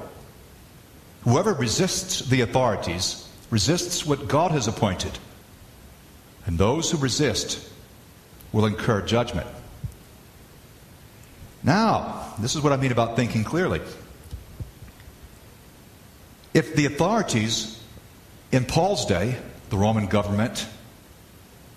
whoever 1.22 1.54
resists 1.54 2.20
the 2.20 2.42
authorities 2.42 3.26
resists 3.50 4.04
what 4.04 4.28
God 4.28 4.50
has 4.50 4.68
appointed, 4.68 5.18
and 6.44 6.58
those 6.58 6.90
who 6.90 6.98
resist 6.98 7.66
will 8.52 8.66
incur 8.66 9.00
judgment. 9.00 9.46
Now, 11.62 12.34
this 12.38 12.54
is 12.54 12.62
what 12.62 12.75
I 12.75 12.76
mean 12.76 12.92
about 12.92 13.16
thinking 13.16 13.44
clearly. 13.44 13.80
If 16.52 16.75
the 16.75 16.87
authorities 16.87 17.77
in 18.52 18.64
Paul's 18.64 19.06
day, 19.06 19.36
the 19.70 19.76
Roman 19.76 20.06
government, 20.06 20.66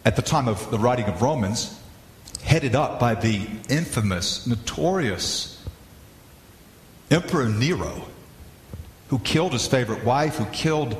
at 0.05 0.15
the 0.15 0.21
time 0.21 0.47
of 0.47 0.71
the 0.71 0.79
writing 0.79 1.05
of 1.05 1.21
Romans, 1.21 1.77
headed 2.43 2.75
up 2.75 2.99
by 2.99 3.15
the 3.15 3.45
infamous, 3.69 4.47
notorious 4.47 5.63
Emperor 7.09 7.49
Nero, 7.49 8.05
who 9.09 9.19
killed 9.19 9.51
his 9.51 9.67
favorite 9.67 10.05
wife, 10.05 10.37
who 10.37 10.45
killed 10.45 10.95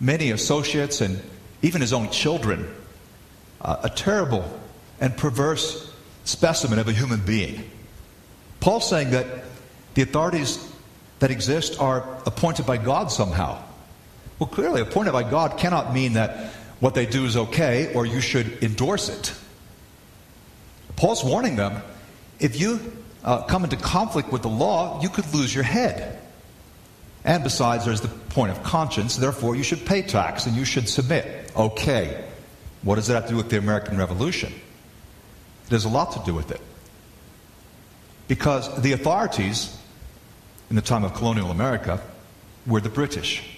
many 0.00 0.30
associates 0.30 1.00
and 1.00 1.20
even 1.62 1.80
his 1.80 1.92
own 1.92 2.08
children, 2.10 2.72
uh, 3.60 3.78
a 3.82 3.90
terrible 3.90 4.44
and 5.00 5.16
perverse 5.16 5.92
specimen 6.24 6.78
of 6.78 6.86
a 6.86 6.92
human 6.92 7.20
being. 7.20 7.68
Paul's 8.60 8.88
saying 8.88 9.10
that 9.10 9.26
the 9.94 10.02
authorities 10.02 10.72
that 11.18 11.32
exist 11.32 11.80
are 11.80 12.06
appointed 12.26 12.64
by 12.66 12.76
God 12.76 13.10
somehow. 13.10 13.60
Well, 14.38 14.48
clearly, 14.48 14.80
appointed 14.80 15.12
by 15.12 15.28
God 15.28 15.58
cannot 15.58 15.92
mean 15.92 16.12
that 16.14 16.52
what 16.80 16.94
they 16.94 17.06
do 17.06 17.24
is 17.24 17.36
okay 17.36 17.92
or 17.94 18.06
you 18.06 18.20
should 18.20 18.62
endorse 18.62 19.08
it. 19.08 19.34
Paul's 20.96 21.24
warning 21.24 21.56
them 21.56 21.82
if 22.38 22.60
you 22.60 22.80
uh, 23.24 23.42
come 23.42 23.64
into 23.64 23.76
conflict 23.76 24.30
with 24.30 24.42
the 24.42 24.48
law, 24.48 25.02
you 25.02 25.08
could 25.08 25.32
lose 25.34 25.54
your 25.54 25.64
head. 25.64 26.20
And 27.24 27.42
besides, 27.42 27.84
there's 27.84 28.00
the 28.00 28.08
point 28.08 28.52
of 28.52 28.62
conscience, 28.62 29.16
therefore, 29.16 29.56
you 29.56 29.62
should 29.62 29.84
pay 29.84 30.02
tax 30.02 30.46
and 30.46 30.56
you 30.56 30.64
should 30.64 30.88
submit. 30.88 31.52
Okay. 31.56 32.24
What 32.82 32.94
does 32.94 33.08
that 33.08 33.14
have 33.14 33.24
to 33.24 33.30
do 33.30 33.36
with 33.36 33.50
the 33.50 33.58
American 33.58 33.98
Revolution? 33.98 34.52
Has 35.70 35.84
a 35.84 35.88
lot 35.88 36.12
to 36.12 36.22
do 36.24 36.32
with 36.32 36.50
it. 36.50 36.60
Because 38.28 38.80
the 38.82 38.92
authorities 38.92 39.76
in 40.70 40.76
the 40.76 40.82
time 40.82 41.04
of 41.04 41.14
colonial 41.14 41.50
America 41.50 42.00
were 42.66 42.80
the 42.80 42.88
British. 42.88 43.57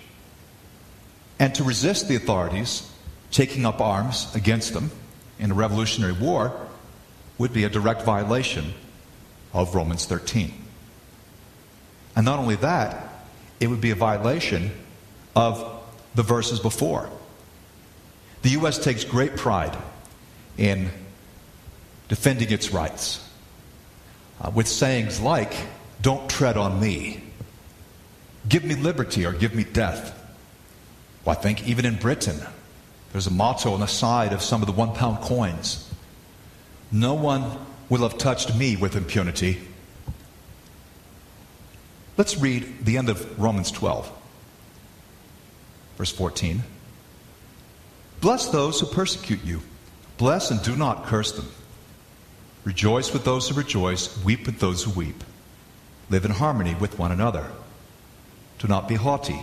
And 1.40 1.54
to 1.54 1.64
resist 1.64 2.06
the 2.06 2.16
authorities 2.16 2.88
taking 3.30 3.64
up 3.64 3.80
arms 3.80 4.32
against 4.34 4.74
them 4.74 4.90
in 5.38 5.50
a 5.50 5.54
revolutionary 5.54 6.12
war 6.12 6.54
would 7.38 7.54
be 7.54 7.64
a 7.64 7.70
direct 7.70 8.02
violation 8.02 8.74
of 9.54 9.74
Romans 9.74 10.04
13. 10.04 10.52
And 12.14 12.26
not 12.26 12.38
only 12.38 12.56
that, 12.56 13.24
it 13.58 13.68
would 13.68 13.80
be 13.80 13.90
a 13.90 13.94
violation 13.94 14.70
of 15.34 15.82
the 16.14 16.22
verses 16.22 16.60
before. 16.60 17.08
The 18.42 18.50
U.S. 18.50 18.78
takes 18.78 19.04
great 19.04 19.36
pride 19.36 19.76
in 20.58 20.90
defending 22.08 22.50
its 22.50 22.70
rights 22.70 23.26
uh, 24.42 24.50
with 24.54 24.68
sayings 24.68 25.20
like, 25.20 25.54
Don't 26.02 26.28
tread 26.28 26.58
on 26.58 26.80
me, 26.80 27.22
give 28.46 28.62
me 28.64 28.74
liberty 28.74 29.24
or 29.24 29.32
give 29.32 29.54
me 29.54 29.64
death. 29.64 30.19
Well, 31.24 31.36
I 31.36 31.40
think 31.40 31.68
even 31.68 31.84
in 31.84 31.96
Britain, 31.96 32.40
there's 33.12 33.26
a 33.26 33.30
motto 33.30 33.72
on 33.72 33.80
the 33.80 33.86
side 33.86 34.32
of 34.32 34.42
some 34.42 34.62
of 34.62 34.66
the 34.66 34.72
one 34.72 34.94
pound 34.94 35.20
coins 35.20 35.88
No 36.92 37.14
one 37.14 37.58
will 37.88 38.08
have 38.08 38.18
touched 38.18 38.56
me 38.56 38.76
with 38.76 38.96
impunity. 38.96 39.60
Let's 42.16 42.36
read 42.36 42.84
the 42.84 42.98
end 42.98 43.08
of 43.08 43.40
Romans 43.40 43.70
12, 43.70 44.10
verse 45.96 46.12
14. 46.12 46.62
Bless 48.20 48.48
those 48.48 48.80
who 48.80 48.86
persecute 48.86 49.42
you, 49.44 49.62
bless 50.18 50.50
and 50.50 50.62
do 50.62 50.76
not 50.76 51.06
curse 51.06 51.32
them. 51.32 51.48
Rejoice 52.64 53.12
with 53.12 53.24
those 53.24 53.48
who 53.48 53.54
rejoice, 53.54 54.22
weep 54.22 54.44
with 54.46 54.58
those 54.58 54.84
who 54.84 54.90
weep. 54.90 55.24
Live 56.10 56.24
in 56.24 56.30
harmony 56.30 56.74
with 56.74 56.98
one 56.98 57.10
another. 57.10 57.50
Do 58.58 58.68
not 58.68 58.86
be 58.86 58.96
haughty, 58.96 59.42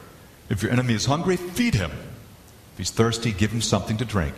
if 0.51 0.61
your 0.61 0.71
enemy 0.73 0.93
is 0.93 1.05
hungry, 1.05 1.37
feed 1.37 1.75
him. 1.75 1.91
If 2.73 2.77
he's 2.77 2.91
thirsty, 2.91 3.31
give 3.31 3.51
him 3.51 3.61
something 3.61 3.95
to 3.97 4.05
drink. 4.05 4.35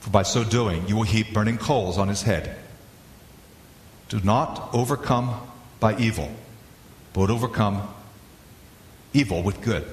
For 0.00 0.10
by 0.10 0.24
so 0.24 0.42
doing, 0.42 0.88
you 0.88 0.96
will 0.96 1.04
heap 1.04 1.32
burning 1.32 1.56
coals 1.56 1.98
on 1.98 2.08
his 2.08 2.22
head. 2.22 2.56
Do 4.08 4.20
not 4.20 4.70
overcome 4.74 5.40
by 5.78 5.96
evil, 5.98 6.30
but 7.12 7.30
overcome 7.30 7.88
evil 9.12 9.44
with 9.44 9.60
good. 9.62 9.86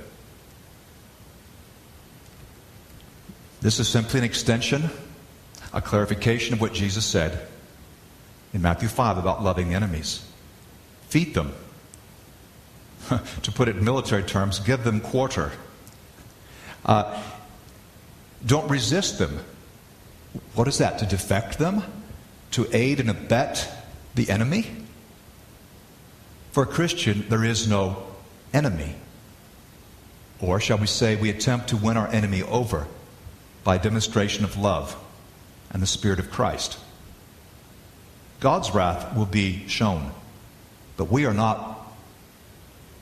This 3.61 3.79
is 3.79 3.87
simply 3.87 4.17
an 4.17 4.25
extension, 4.25 4.89
a 5.71 5.81
clarification 5.81 6.55
of 6.55 6.61
what 6.61 6.73
Jesus 6.73 7.05
said 7.05 7.47
in 8.55 8.63
Matthew 8.63 8.89
5 8.89 9.19
about 9.19 9.43
loving 9.43 9.75
enemies. 9.75 10.27
Feed 11.09 11.35
them. 11.35 11.53
to 13.43 13.51
put 13.51 13.67
it 13.67 13.77
in 13.77 13.83
military 13.83 14.23
terms, 14.23 14.59
give 14.59 14.83
them 14.83 14.99
quarter. 14.99 15.51
Uh, 16.85 17.21
don't 18.45 18.69
resist 18.69 19.19
them. 19.19 19.39
What 20.55 20.67
is 20.67 20.77
that? 20.79 20.99
To 20.99 21.05
defect 21.05 21.59
them? 21.59 21.83
To 22.51 22.67
aid 22.75 22.99
and 22.99 23.09
abet 23.09 23.69
the 24.15 24.29
enemy? 24.29 24.67
For 26.51 26.63
a 26.63 26.67
Christian, 26.67 27.25
there 27.29 27.43
is 27.43 27.67
no 27.67 28.03
enemy. 28.53 28.95
Or 30.41 30.59
shall 30.59 30.77
we 30.77 30.87
say, 30.87 31.15
we 31.15 31.29
attempt 31.29 31.69
to 31.69 31.77
win 31.77 31.97
our 31.97 32.07
enemy 32.07 32.41
over 32.41 32.87
by 33.63 33.77
demonstration 33.77 34.43
of 34.43 34.57
love 34.57 34.95
and 35.69 35.81
the 35.81 35.87
Spirit 35.87 36.19
of 36.19 36.31
Christ. 36.31 36.79
God's 38.39 38.71
wrath 38.71 39.15
will 39.15 39.27
be 39.27 39.67
shown, 39.67 40.11
but 40.97 41.11
we 41.11 41.25
are 41.25 41.33
not 41.33 41.80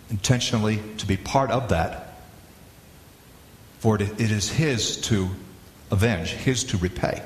intentionally 0.10 0.82
to 0.98 1.06
be 1.06 1.18
part 1.18 1.52
of 1.52 1.70
that 1.70 2.10
for 3.80 3.96
it 3.96 4.20
is 4.20 4.50
His 4.50 4.98
to 5.02 5.30
avenge, 5.92 6.32
His 6.32 6.66
to 6.66 6.78
repay. 6.78 7.24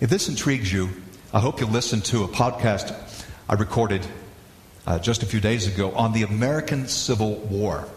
If 0.00 0.08
this 0.10 0.28
intrigues 0.28 0.72
you, 0.72 0.90
I 1.32 1.40
hope 1.40 1.60
you'll 1.60 1.70
listen 1.70 2.00
to 2.02 2.24
a 2.24 2.28
podcast 2.28 2.94
I 3.48 3.54
recorded 3.54 4.06
uh, 4.86 4.98
just 4.98 5.22
a 5.22 5.26
few 5.26 5.40
days 5.40 5.66
ago 5.66 5.90
on 5.92 6.12
the 6.12 6.22
American 6.22 6.86
Civil 6.88 7.34
War, 7.36 7.88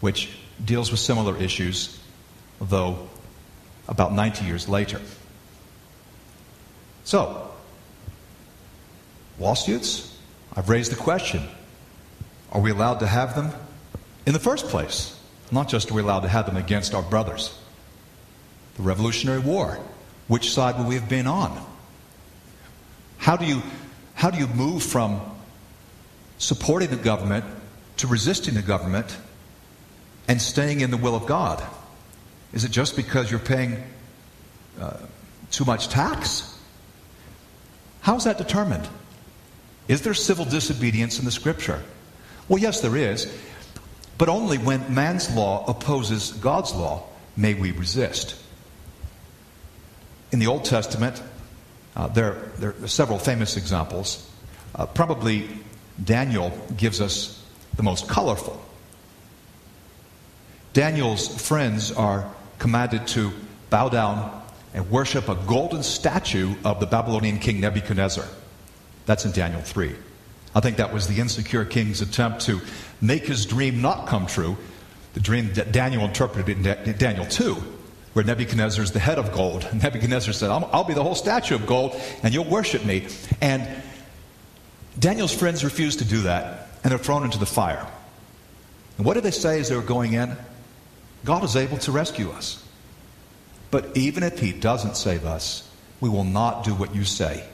which 0.00 0.30
deals 0.64 0.90
with 0.90 1.00
similar 1.00 1.36
issues, 1.36 1.98
though 2.60 3.08
about 3.88 4.12
90 4.12 4.44
years 4.44 4.68
later. 4.68 5.00
So, 7.04 7.50
lawsuits? 9.38 10.11
I've 10.56 10.68
raised 10.68 10.92
the 10.92 10.96
question 10.96 11.42
are 12.52 12.60
we 12.60 12.70
allowed 12.70 13.00
to 13.00 13.06
have 13.06 13.34
them? 13.34 13.52
in 14.26 14.32
the 14.32 14.38
first 14.38 14.66
place. 14.68 15.18
Not 15.50 15.68
just 15.68 15.90
are 15.90 15.94
we 15.94 16.02
allowed 16.02 16.20
to 16.20 16.28
have 16.28 16.46
them 16.46 16.56
against 16.56 16.94
our 16.94 17.02
brothers. 17.02 17.56
The 18.76 18.82
Revolutionary 18.82 19.40
War. 19.40 19.78
Which 20.28 20.52
side 20.52 20.78
would 20.78 20.86
we 20.86 20.94
have 20.94 21.08
been 21.08 21.26
on? 21.26 21.64
How 23.18 23.36
do 23.36 23.44
you, 23.44 23.62
how 24.14 24.30
do 24.30 24.38
you 24.38 24.46
move 24.46 24.82
from 24.82 25.20
supporting 26.38 26.90
the 26.90 26.96
government 26.96 27.44
to 27.98 28.06
resisting 28.06 28.54
the 28.54 28.62
government 28.62 29.16
and 30.26 30.40
staying 30.40 30.80
in 30.80 30.90
the 30.90 30.96
will 30.96 31.14
of 31.14 31.26
God? 31.26 31.62
Is 32.52 32.64
it 32.64 32.70
just 32.70 32.96
because 32.96 33.30
you're 33.30 33.40
paying 33.40 33.82
uh, 34.80 34.96
too 35.50 35.64
much 35.64 35.88
tax? 35.88 36.58
How 38.00 38.16
is 38.16 38.24
that 38.24 38.38
determined? 38.38 38.88
Is 39.88 40.02
there 40.02 40.14
civil 40.14 40.44
disobedience 40.44 41.18
in 41.18 41.24
the 41.24 41.30
scripture? 41.30 41.82
Well, 42.48 42.58
yes, 42.58 42.80
there 42.80 42.96
is. 42.96 43.32
But 44.18 44.28
only 44.28 44.58
when 44.58 44.94
man's 44.94 45.34
law 45.34 45.64
opposes 45.66 46.32
God's 46.32 46.72
law 46.74 47.04
may 47.36 47.54
we 47.54 47.72
resist. 47.72 48.36
in 50.32 50.38
the 50.38 50.46
Old 50.46 50.64
Testament, 50.64 51.22
uh, 51.94 52.08
there, 52.08 52.32
there, 52.58 52.74
are 52.82 52.88
several 52.88 53.18
famous 53.18 53.56
examples. 53.56 54.28
Uh, 54.74 54.86
probably 54.86 55.48
Daniel 56.02 56.50
gives 56.76 57.00
us 57.00 57.44
the 57.76 57.82
most 57.82 58.08
colorful. 58.08 58.60
Daniel's 60.72 61.28
friends 61.46 61.92
are 61.92 62.32
commanded 62.58 63.06
to 63.08 63.30
bow 63.68 63.90
down 63.90 64.42
and 64.72 64.90
worship 64.90 65.28
a 65.28 65.34
golden 65.34 65.82
statue 65.82 66.54
of 66.64 66.80
the 66.80 66.86
Babylonian 66.86 67.38
king 67.38 67.60
Nebuchadnezzar. 67.60 68.24
That's 69.06 69.24
in 69.24 69.32
Daniel 69.32 69.60
3. 69.60 69.94
I 70.54 70.60
think 70.60 70.76
that 70.76 70.92
was 70.92 71.06
the 71.06 71.20
insecure 71.20 71.64
king's 71.64 72.02
attempt 72.02 72.42
to 72.42 72.60
make 73.00 73.26
his 73.26 73.46
dream 73.46 73.80
not 73.80 74.06
come 74.06 74.26
true. 74.26 74.56
The 75.14 75.20
dream 75.20 75.52
that 75.54 75.72
Daniel 75.72 76.04
interpreted 76.04 76.66
in 76.66 76.96
Daniel 76.98 77.26
2, 77.26 77.54
where 78.12 78.24
Nebuchadnezzar 78.24 78.82
is 78.82 78.92
the 78.92 78.98
head 78.98 79.18
of 79.18 79.32
gold. 79.32 79.64
And 79.70 79.82
Nebuchadnezzar 79.82 80.32
said, 80.32 80.50
I'll 80.50 80.84
be 80.84 80.94
the 80.94 81.02
whole 81.02 81.14
statue 81.14 81.54
of 81.54 81.66
gold, 81.66 82.00
and 82.22 82.32
you'll 82.34 82.44
worship 82.48 82.84
me. 82.84 83.06
And 83.40 83.68
Daniel's 84.98 85.34
friends 85.34 85.64
refused 85.64 85.98
to 86.00 86.04
do 86.04 86.22
that, 86.22 86.68
and 86.84 86.90
they're 86.90 86.98
thrown 86.98 87.24
into 87.24 87.38
the 87.38 87.46
fire. 87.46 87.86
And 88.96 89.06
what 89.06 89.14
did 89.14 89.22
they 89.22 89.30
say 89.30 89.58
as 89.60 89.68
they 89.68 89.76
were 89.76 89.82
going 89.82 90.12
in? 90.12 90.36
God 91.24 91.44
is 91.44 91.56
able 91.56 91.78
to 91.78 91.92
rescue 91.92 92.30
us. 92.30 92.62
But 93.70 93.96
even 93.96 94.22
if 94.22 94.38
He 94.38 94.52
doesn't 94.52 94.96
save 94.96 95.24
us, 95.24 95.68
we 96.00 96.10
will 96.10 96.24
not 96.24 96.64
do 96.64 96.74
what 96.74 96.94
you 96.94 97.04
say. 97.04 97.44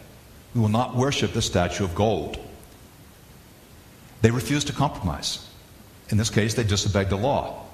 We 0.59 0.63
will 0.63 0.71
not 0.71 0.97
worship 0.97 1.35
the 1.35 1.41
statue 1.41 1.85
of 1.85 1.95
gold. 1.95 2.37
They 4.23 4.33
refused 4.33 4.67
to 4.67 4.73
compromise. 4.73 5.49
In 6.09 6.19
this 6.19 6.31
case, 6.31 6.55
they 6.55 6.65
disobeyed 6.65 7.11
the 7.11 7.17
law. 7.17 7.65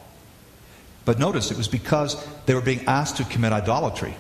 But 1.07 1.19
notice 1.19 1.51
it 1.51 1.57
was 1.57 1.67
because 1.67 2.23
they 2.45 2.53
were 2.53 2.61
being 2.61 2.85
asked 2.87 3.17
to 3.17 3.25
commit 3.25 3.55
idolatry. 3.55 4.15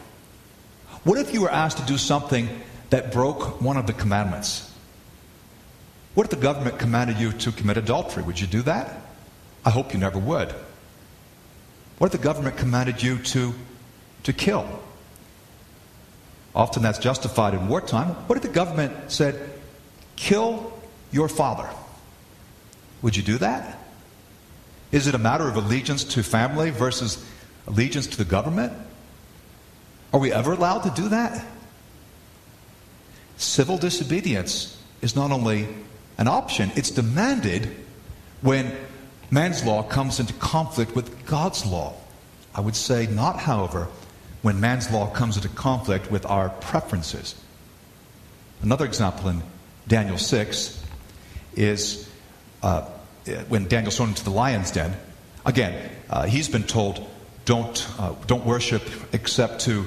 What 1.02 1.18
if 1.18 1.34
you 1.34 1.42
were 1.42 1.50
asked 1.50 1.76
to 1.76 1.84
do 1.84 1.98
something 1.98 2.48
that 2.88 3.12
broke 3.12 3.60
one 3.60 3.76
of 3.76 3.86
the 3.86 3.92
commandments? 3.92 4.72
What 6.14 6.24
if 6.24 6.30
the 6.30 6.36
government 6.36 6.78
commanded 6.78 7.18
you 7.18 7.32
to 7.32 7.52
commit 7.52 7.76
adultery? 7.76 8.22
Would 8.22 8.40
you 8.40 8.46
do 8.46 8.62
that? 8.62 8.98
I 9.62 9.68
hope 9.68 9.92
you 9.92 10.00
never 10.00 10.18
would. 10.18 10.54
What 11.98 12.06
if 12.06 12.12
the 12.12 12.24
government 12.24 12.56
commanded 12.56 13.02
you 13.02 13.18
to, 13.18 13.52
to 14.22 14.32
kill? 14.32 14.83
Often 16.54 16.82
that's 16.82 16.98
justified 16.98 17.54
in 17.54 17.68
wartime. 17.68 18.08
What 18.26 18.36
if 18.36 18.42
the 18.42 18.48
government 18.48 19.10
said, 19.10 19.50
kill 20.16 20.72
your 21.10 21.28
father? 21.28 21.68
Would 23.02 23.16
you 23.16 23.22
do 23.22 23.38
that? 23.38 23.78
Is 24.92 25.06
it 25.08 25.14
a 25.14 25.18
matter 25.18 25.48
of 25.48 25.56
allegiance 25.56 26.04
to 26.04 26.22
family 26.22 26.70
versus 26.70 27.24
allegiance 27.66 28.06
to 28.08 28.16
the 28.16 28.24
government? 28.24 28.72
Are 30.12 30.20
we 30.20 30.32
ever 30.32 30.52
allowed 30.52 30.82
to 30.82 30.90
do 30.90 31.08
that? 31.08 31.44
Civil 33.36 33.78
disobedience 33.78 34.80
is 35.02 35.16
not 35.16 35.32
only 35.32 35.66
an 36.18 36.28
option, 36.28 36.70
it's 36.76 36.90
demanded 36.90 37.74
when 38.40 38.72
man's 39.30 39.64
law 39.64 39.82
comes 39.82 40.20
into 40.20 40.32
conflict 40.34 40.94
with 40.94 41.26
God's 41.26 41.66
law. 41.66 41.94
I 42.54 42.60
would 42.60 42.76
say 42.76 43.08
not, 43.08 43.40
however, 43.40 43.88
when 44.44 44.60
man's 44.60 44.90
law 44.90 45.08
comes 45.08 45.36
into 45.36 45.48
conflict 45.48 46.10
with 46.10 46.26
our 46.26 46.50
preferences. 46.50 47.34
Another 48.60 48.84
example 48.84 49.30
in 49.30 49.42
Daniel 49.88 50.18
6 50.18 50.84
is 51.56 52.10
uh, 52.62 52.82
when 53.48 53.66
Daniel's 53.68 53.96
thrown 53.96 54.10
into 54.10 54.22
the 54.22 54.30
lion's 54.30 54.70
den. 54.70 54.94
Again, 55.46 55.90
uh, 56.10 56.26
he's 56.26 56.50
been 56.50 56.64
told, 56.64 57.08
don't, 57.46 57.88
uh, 57.98 58.14
don't 58.26 58.44
worship 58.44 58.82
except 59.14 59.62
to 59.62 59.86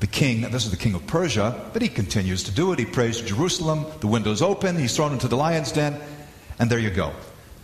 the 0.00 0.08
king. 0.08 0.40
This 0.50 0.64
is 0.64 0.72
the 0.72 0.76
king 0.76 0.96
of 0.96 1.06
Persia, 1.06 1.70
but 1.72 1.80
he 1.80 1.88
continues 1.88 2.42
to 2.42 2.50
do 2.50 2.72
it. 2.72 2.80
He 2.80 2.86
prays 2.86 3.18
to 3.18 3.24
Jerusalem. 3.24 3.86
The 4.00 4.08
window's 4.08 4.42
open. 4.42 4.76
He's 4.76 4.96
thrown 4.96 5.12
into 5.12 5.28
the 5.28 5.36
lion's 5.36 5.70
den. 5.70 5.96
And 6.58 6.68
there 6.68 6.80
you 6.80 6.90
go 6.90 7.12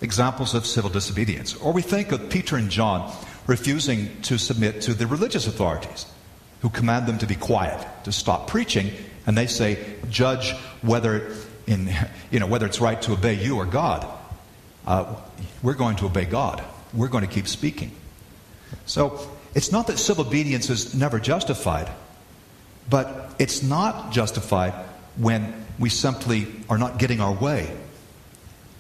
examples 0.03 0.55
of 0.55 0.65
civil 0.65 0.89
disobedience. 0.89 1.57
Or 1.57 1.73
we 1.73 1.83
think 1.83 2.13
of 2.13 2.31
Peter 2.31 2.55
and 2.55 2.71
John 2.71 3.13
refusing 3.49 4.23
to 4.23 4.39
submit 4.39 4.83
to 4.83 4.95
the 4.95 5.09
religious 5.09 5.49
authorities 5.49 6.07
who 6.61 6.71
command 6.71 7.07
them 7.07 7.19
to 7.19 7.27
be 7.27 7.35
quiet, 7.35 7.87
to 8.05 8.13
stop 8.13 8.49
preaching, 8.49 8.91
and 9.27 9.37
they 9.37 9.47
say, 9.47 9.79
judge 10.11 10.53
whether, 10.83 11.33
in, 11.67 11.91
you 12.31 12.41
know, 12.41 12.47
whether 12.47 12.67
it's 12.67 12.81
right 12.81 13.01
to 13.03 13.13
obey 13.13 13.35
you 13.35 13.57
or 13.57 13.67
God. 13.67 14.07
Uh, 14.87 15.17
we're 15.63 15.75
going 15.75 15.97
to 15.97 16.07
obey 16.07 16.25
God. 16.25 16.63
We're 16.95 17.09
going 17.09 17.27
to 17.27 17.33
keep 17.33 17.47
speaking. 17.47 17.93
So 18.87 19.21
it's 19.55 19.71
not 19.71 19.87
that 19.89 19.99
civil 19.99 20.27
obedience 20.27 20.71
is 20.71 20.95
never 20.95 21.21
justified, 21.21 21.91
but 22.89 23.35
it's 23.39 23.63
not 23.63 24.13
justified 24.13 24.73
when 25.17 25.67
we 25.79 25.91
simply 25.91 26.47
are 26.69 26.79
not 26.79 26.99
getting 26.99 27.21
our 27.21 27.33
way, 27.33 27.77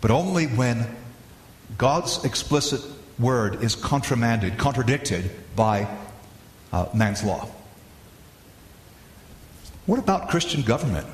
but 0.00 0.10
only 0.10 0.46
when 0.46 0.86
God's 1.76 2.24
explicit 2.24 2.80
word 3.18 3.62
is 3.62 3.74
contramanded, 3.74 4.56
contradicted 4.56 5.30
by 5.54 5.88
uh, 6.72 6.86
man's 6.94 7.22
law. 7.22 7.48
What 9.88 9.98
about 9.98 10.28
Christian 10.28 10.60
government? 10.60 11.06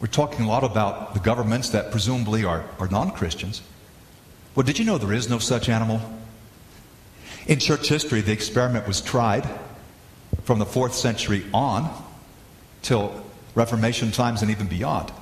We're 0.00 0.06
talking 0.06 0.46
a 0.46 0.48
lot 0.48 0.64
about 0.64 1.12
the 1.12 1.20
governments 1.20 1.68
that 1.68 1.90
presumably 1.90 2.46
are, 2.46 2.64
are 2.78 2.88
non 2.88 3.10
Christians. 3.10 3.60
Well, 4.54 4.64
did 4.64 4.78
you 4.78 4.86
know 4.86 4.96
there 4.96 5.12
is 5.12 5.28
no 5.28 5.38
such 5.38 5.68
animal? 5.68 6.00
In 7.46 7.58
church 7.58 7.90
history, 7.90 8.22
the 8.22 8.32
experiment 8.32 8.88
was 8.88 9.02
tried 9.02 9.46
from 10.44 10.58
the 10.58 10.64
fourth 10.64 10.94
century 10.94 11.44
on 11.52 11.90
till 12.80 13.22
Reformation 13.54 14.10
times 14.10 14.40
and 14.40 14.50
even 14.50 14.66
beyond. 14.66 15.12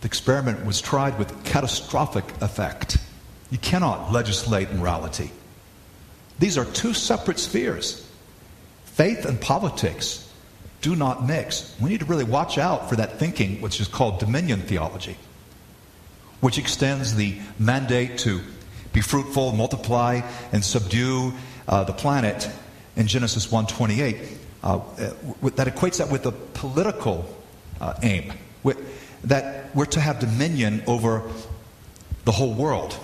The 0.00 0.06
experiment 0.06 0.64
was 0.64 0.80
tried 0.80 1.18
with 1.18 1.44
catastrophic 1.44 2.26
effect. 2.40 2.98
You 3.50 3.58
cannot 3.58 4.12
legislate 4.12 4.72
morality. 4.72 5.32
These 6.38 6.58
are 6.58 6.64
two 6.64 6.94
separate 6.94 7.40
spheres. 7.40 8.08
Faith 8.84 9.24
and 9.24 9.40
politics 9.40 10.27
do 10.80 10.94
not 10.94 11.26
mix. 11.26 11.74
We 11.80 11.90
need 11.90 12.00
to 12.00 12.06
really 12.06 12.24
watch 12.24 12.58
out 12.58 12.88
for 12.88 12.96
that 12.96 13.18
thinking, 13.18 13.60
which 13.60 13.80
is 13.80 13.88
called 13.88 14.20
dominion 14.20 14.60
theology, 14.60 15.16
which 16.40 16.58
extends 16.58 17.14
the 17.14 17.38
mandate 17.58 18.18
to 18.18 18.40
be 18.92 19.00
fruitful, 19.00 19.52
multiply, 19.52 20.20
and 20.52 20.64
subdue 20.64 21.32
uh, 21.66 21.84
the 21.84 21.92
planet 21.92 22.48
in 22.96 23.06
Genesis 23.06 23.46
1:28. 23.46 24.36
Uh, 24.62 24.80
that 25.54 25.68
equates 25.68 25.98
that 25.98 26.10
with 26.10 26.26
a 26.26 26.32
political 26.32 27.24
uh, 27.80 27.94
aim, 28.02 28.32
with, 28.62 28.78
that 29.22 29.74
we're 29.74 29.84
to 29.84 30.00
have 30.00 30.18
dominion 30.18 30.82
over 30.86 31.22
the 32.24 32.32
whole 32.32 32.52
world 32.54 32.98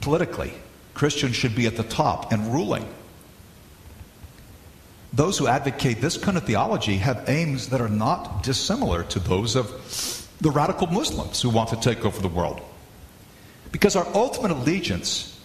politically. 0.00 0.52
Christians 0.94 1.36
should 1.36 1.54
be 1.54 1.66
at 1.66 1.76
the 1.76 1.82
top 1.84 2.32
and 2.32 2.52
ruling. 2.52 2.86
Those 5.12 5.38
who 5.38 5.48
advocate 5.48 6.00
this 6.00 6.16
kind 6.16 6.36
of 6.36 6.44
theology 6.44 6.98
have 6.98 7.28
aims 7.28 7.70
that 7.70 7.80
are 7.80 7.88
not 7.88 8.42
dissimilar 8.42 9.02
to 9.04 9.18
those 9.18 9.56
of 9.56 10.28
the 10.40 10.50
radical 10.50 10.86
Muslims 10.86 11.42
who 11.42 11.50
want 11.50 11.70
to 11.70 11.76
take 11.76 12.04
over 12.04 12.20
the 12.20 12.28
world. 12.28 12.60
Because 13.72 13.96
our 13.96 14.06
ultimate 14.14 14.52
allegiance 14.52 15.38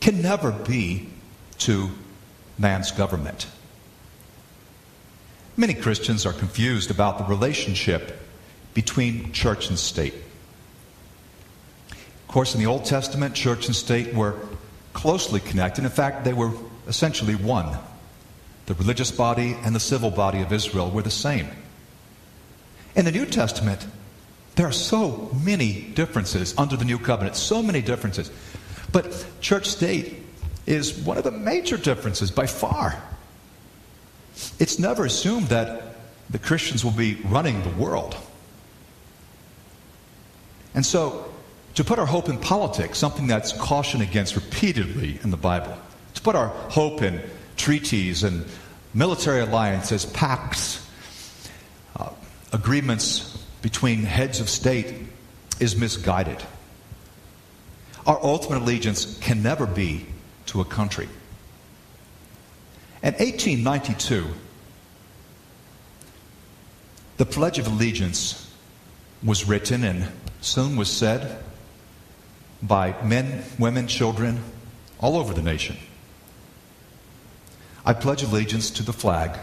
can 0.00 0.22
never 0.22 0.52
be 0.52 1.08
to 1.58 1.90
man's 2.58 2.90
government. 2.90 3.46
Many 5.56 5.72
Christians 5.72 6.26
are 6.26 6.34
confused 6.34 6.90
about 6.90 7.18
the 7.18 7.24
relationship 7.24 8.20
between 8.74 9.32
church 9.32 9.70
and 9.70 9.78
state. 9.78 10.14
Of 11.92 12.28
course, 12.28 12.54
in 12.54 12.60
the 12.60 12.66
Old 12.66 12.84
Testament, 12.84 13.34
church 13.34 13.66
and 13.66 13.74
state 13.74 14.14
were 14.14 14.38
closely 14.92 15.40
connected. 15.40 15.84
In 15.84 15.90
fact, 15.90 16.24
they 16.24 16.34
were 16.34 16.52
essentially 16.86 17.34
one. 17.34 17.78
The 18.66 18.74
religious 18.74 19.10
body 19.10 19.56
and 19.62 19.74
the 19.74 19.80
civil 19.80 20.10
body 20.10 20.42
of 20.42 20.52
Israel 20.52 20.90
were 20.90 21.02
the 21.02 21.10
same. 21.10 21.48
In 22.94 23.04
the 23.04 23.12
New 23.12 23.26
Testament, 23.26 23.86
there 24.56 24.66
are 24.66 24.72
so 24.72 25.30
many 25.44 25.82
differences 25.94 26.54
under 26.58 26.76
the 26.76 26.84
new 26.84 26.98
covenant, 26.98 27.36
so 27.36 27.62
many 27.62 27.82
differences. 27.82 28.30
But 28.92 29.26
church 29.40 29.68
state 29.68 30.22
is 30.66 30.98
one 30.98 31.18
of 31.18 31.24
the 31.24 31.30
major 31.30 31.76
differences 31.76 32.30
by 32.30 32.46
far. 32.46 33.00
It's 34.58 34.78
never 34.78 35.04
assumed 35.04 35.48
that 35.48 35.96
the 36.30 36.38
Christians 36.38 36.84
will 36.84 36.92
be 36.92 37.14
running 37.26 37.62
the 37.62 37.70
world. 37.70 38.16
And 40.74 40.84
so 40.84 41.32
to 41.76 41.84
put 41.84 41.98
our 41.98 42.06
hope 42.06 42.28
in 42.30 42.38
politics, 42.38 42.98
something 42.98 43.26
that's 43.26 43.52
cautioned 43.52 44.02
against 44.02 44.34
repeatedly 44.34 45.20
in 45.22 45.30
the 45.30 45.36
Bible. 45.36 45.76
To 46.14 46.22
put 46.22 46.34
our 46.34 46.48
hope 46.48 47.02
in 47.02 47.22
treaties 47.56 48.22
and 48.22 48.44
military 48.94 49.40
alliances, 49.40 50.06
pacts, 50.06 50.88
uh, 51.96 52.10
agreements 52.52 53.36
between 53.62 54.02
heads 54.02 54.40
of 54.40 54.48
state 54.48 54.94
is 55.60 55.76
misguided. 55.76 56.42
Our 58.06 58.22
ultimate 58.22 58.62
allegiance 58.62 59.18
can 59.18 59.42
never 59.42 59.66
be 59.66 60.06
to 60.46 60.60
a 60.60 60.64
country. 60.64 61.08
In 63.02 63.14
1892, 63.14 64.26
The 67.16 67.26
Pledge 67.26 67.58
of 67.58 67.66
Allegiance 67.66 68.54
was 69.22 69.48
written 69.48 69.84
and 69.84 70.08
soon 70.40 70.76
was 70.76 70.90
said 70.90 71.42
by 72.62 72.94
men, 73.02 73.42
women, 73.58 73.86
children 73.86 74.42
all 74.98 75.16
over 75.16 75.32
the 75.32 75.42
nation. 75.42 75.76
I 77.86 77.92
pledge 77.92 78.24
allegiance 78.24 78.70
to 78.70 78.82
the 78.82 78.92
flag 78.92 79.38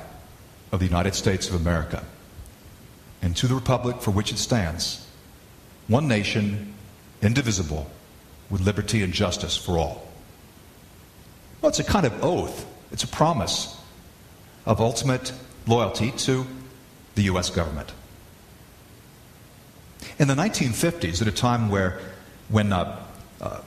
of 0.73 0.79
the 0.79 0.85
United 0.85 1.15
States 1.15 1.47
of 1.47 1.55
America 1.55 2.03
and 3.21 3.37
to 3.37 3.47
the 3.47 3.55
republic 3.55 4.01
for 4.01 4.11
which 4.11 4.33
it 4.33 4.37
stands, 4.37 5.07
one 5.87 6.09
nation, 6.09 6.73
indivisible, 7.21 7.89
with 8.49 8.59
liberty 8.59 9.01
and 9.01 9.13
justice 9.13 9.55
for 9.55 9.77
all. 9.77 10.05
Well, 11.61 11.69
it's 11.69 11.79
a 11.79 11.85
kind 11.85 12.05
of 12.05 12.21
oath, 12.21 12.65
it's 12.91 13.05
a 13.05 13.07
promise 13.07 13.79
of 14.65 14.81
ultimate 14.81 15.31
loyalty 15.65 16.11
to 16.11 16.45
the 17.15 17.23
U.S. 17.23 17.49
government. 17.49 17.93
In 20.19 20.27
the 20.27 20.35
1950s, 20.35 21.21
at 21.21 21.29
a 21.29 21.31
time 21.31 21.69
where, 21.69 22.01
when 22.49 22.73
uh, 22.73 23.05
uh, 23.39 23.61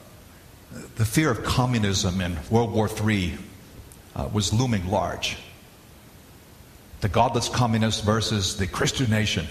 the 0.97 1.05
fear 1.05 1.31
of 1.31 1.43
communism 1.43 2.21
in 2.21 2.37
World 2.51 2.71
War 2.71 2.87
III 2.87 3.39
uh, 4.17 4.27
was 4.33 4.51
looming 4.51 4.89
large, 4.89 5.37
the 7.01 7.07
godless 7.07 7.47
communists 7.47 8.01
versus 8.01 8.57
the 8.57 8.67
Christian 8.67 9.09
nation 9.09 9.45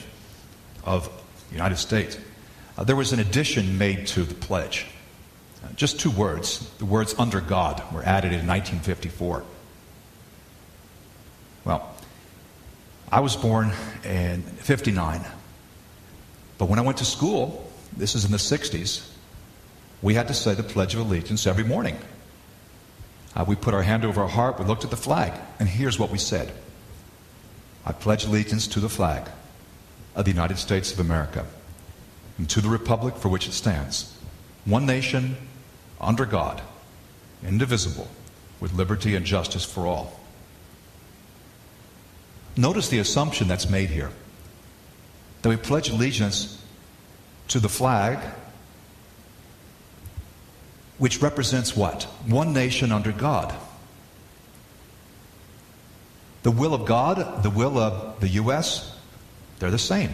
of 0.84 1.08
the 1.48 1.54
United 1.54 1.76
States, 1.76 2.18
uh, 2.76 2.84
there 2.84 2.96
was 2.96 3.12
an 3.12 3.20
addition 3.20 3.78
made 3.78 4.06
to 4.08 4.24
the 4.24 4.34
pledge. 4.34 4.86
Uh, 5.64 5.68
just 5.76 6.00
two 6.00 6.10
words. 6.10 6.68
The 6.78 6.84
words 6.84 7.14
under 7.18 7.40
God 7.40 7.82
were 7.92 8.02
added 8.02 8.32
in 8.32 8.46
1954. 8.46 9.44
Well, 11.64 11.96
I 13.10 13.20
was 13.20 13.36
born 13.36 13.72
in 14.04 14.42
59. 14.42 15.24
But 16.58 16.68
when 16.68 16.78
I 16.78 16.82
went 16.82 16.98
to 16.98 17.04
school, 17.04 17.70
this 17.96 18.14
is 18.14 18.24
in 18.24 18.32
the 18.32 18.36
60s, 18.36 19.08
we 20.02 20.14
had 20.14 20.28
to 20.28 20.34
say 20.34 20.54
the 20.54 20.62
Pledge 20.62 20.94
of 20.94 21.00
Allegiance 21.00 21.46
every 21.46 21.64
morning. 21.64 21.96
Uh, 23.36 23.44
we 23.46 23.54
put 23.54 23.74
our 23.74 23.82
hand 23.82 24.04
over 24.04 24.22
our 24.22 24.28
heart, 24.28 24.58
we 24.58 24.64
looked 24.64 24.84
at 24.84 24.90
the 24.90 24.96
flag, 24.96 25.32
and 25.60 25.68
here's 25.68 25.98
what 25.98 26.10
we 26.10 26.18
said 26.18 26.52
I 27.84 27.92
pledge 27.92 28.24
allegiance 28.24 28.66
to 28.68 28.80
the 28.80 28.88
flag 28.88 29.28
of 30.14 30.24
the 30.24 30.30
United 30.30 30.56
States 30.56 30.90
of 30.92 30.98
America 30.98 31.44
and 32.38 32.48
to 32.50 32.62
the 32.62 32.68
republic 32.68 33.16
for 33.16 33.28
which 33.28 33.46
it 33.46 33.52
stands, 33.52 34.18
one 34.64 34.86
nation, 34.86 35.36
under 36.00 36.24
God, 36.24 36.62
indivisible, 37.46 38.08
with 38.58 38.72
liberty 38.72 39.14
and 39.14 39.26
justice 39.26 39.64
for 39.64 39.86
all. 39.86 40.18
Notice 42.56 42.88
the 42.88 42.98
assumption 42.98 43.48
that's 43.48 43.68
made 43.68 43.90
here 43.90 44.10
that 45.42 45.50
we 45.50 45.56
pledge 45.56 45.90
allegiance 45.90 46.62
to 47.48 47.60
the 47.60 47.68
flag, 47.68 48.18
which 50.98 51.20
represents 51.20 51.76
what? 51.76 52.04
One 52.26 52.52
nation 52.52 52.92
under 52.92 53.12
God. 53.12 53.54
The 56.42 56.50
will 56.50 56.74
of 56.74 56.86
God, 56.86 57.42
the 57.42 57.50
will 57.50 57.78
of 57.78 58.20
the 58.20 58.28
U.S., 58.28 58.96
they're 59.58 59.70
the 59.70 59.78
same. 59.78 60.10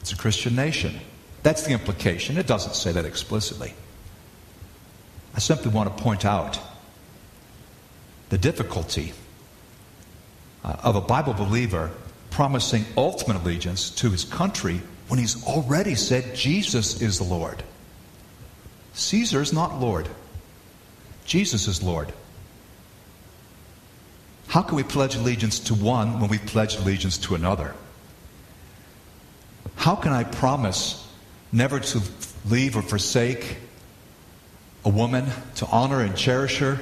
It's 0.00 0.12
a 0.12 0.16
Christian 0.16 0.54
nation. 0.54 1.00
That's 1.42 1.62
the 1.62 1.72
implication. 1.72 2.36
It 2.36 2.46
doesn't 2.46 2.74
say 2.74 2.92
that 2.92 3.04
explicitly. 3.04 3.72
I 5.34 5.38
simply 5.38 5.70
want 5.70 5.96
to 5.96 6.02
point 6.02 6.24
out 6.24 6.58
the 8.28 8.38
difficulty 8.38 9.12
uh, 10.64 10.76
of 10.82 10.96
a 10.96 11.00
Bible 11.00 11.34
believer 11.34 11.90
promising 12.30 12.84
ultimate 12.96 13.36
allegiance 13.42 13.90
to 13.90 14.10
his 14.10 14.24
country 14.24 14.80
when 15.08 15.18
he's 15.18 15.46
already 15.46 15.94
said 15.94 16.34
Jesus 16.34 17.00
is 17.00 17.18
the 17.18 17.24
Lord. 17.24 17.62
Caesar 18.96 19.42
is 19.42 19.52
not 19.52 19.78
Lord, 19.78 20.08
Jesus 21.26 21.68
is 21.68 21.82
Lord. 21.82 22.12
How 24.48 24.62
can 24.62 24.76
we 24.76 24.84
pledge 24.84 25.16
allegiance 25.16 25.58
to 25.60 25.74
one 25.74 26.18
when 26.18 26.30
we 26.30 26.38
pledge 26.38 26.76
allegiance 26.76 27.18
to 27.18 27.34
another? 27.34 27.74
How 29.74 29.96
can 29.96 30.14
I 30.14 30.24
promise 30.24 31.06
never 31.52 31.78
to 31.78 32.00
leave 32.48 32.74
or 32.74 32.80
forsake 32.80 33.58
a 34.84 34.88
woman, 34.88 35.26
to 35.56 35.66
honor 35.66 36.00
and 36.00 36.16
cherish 36.16 36.58
her, 36.58 36.78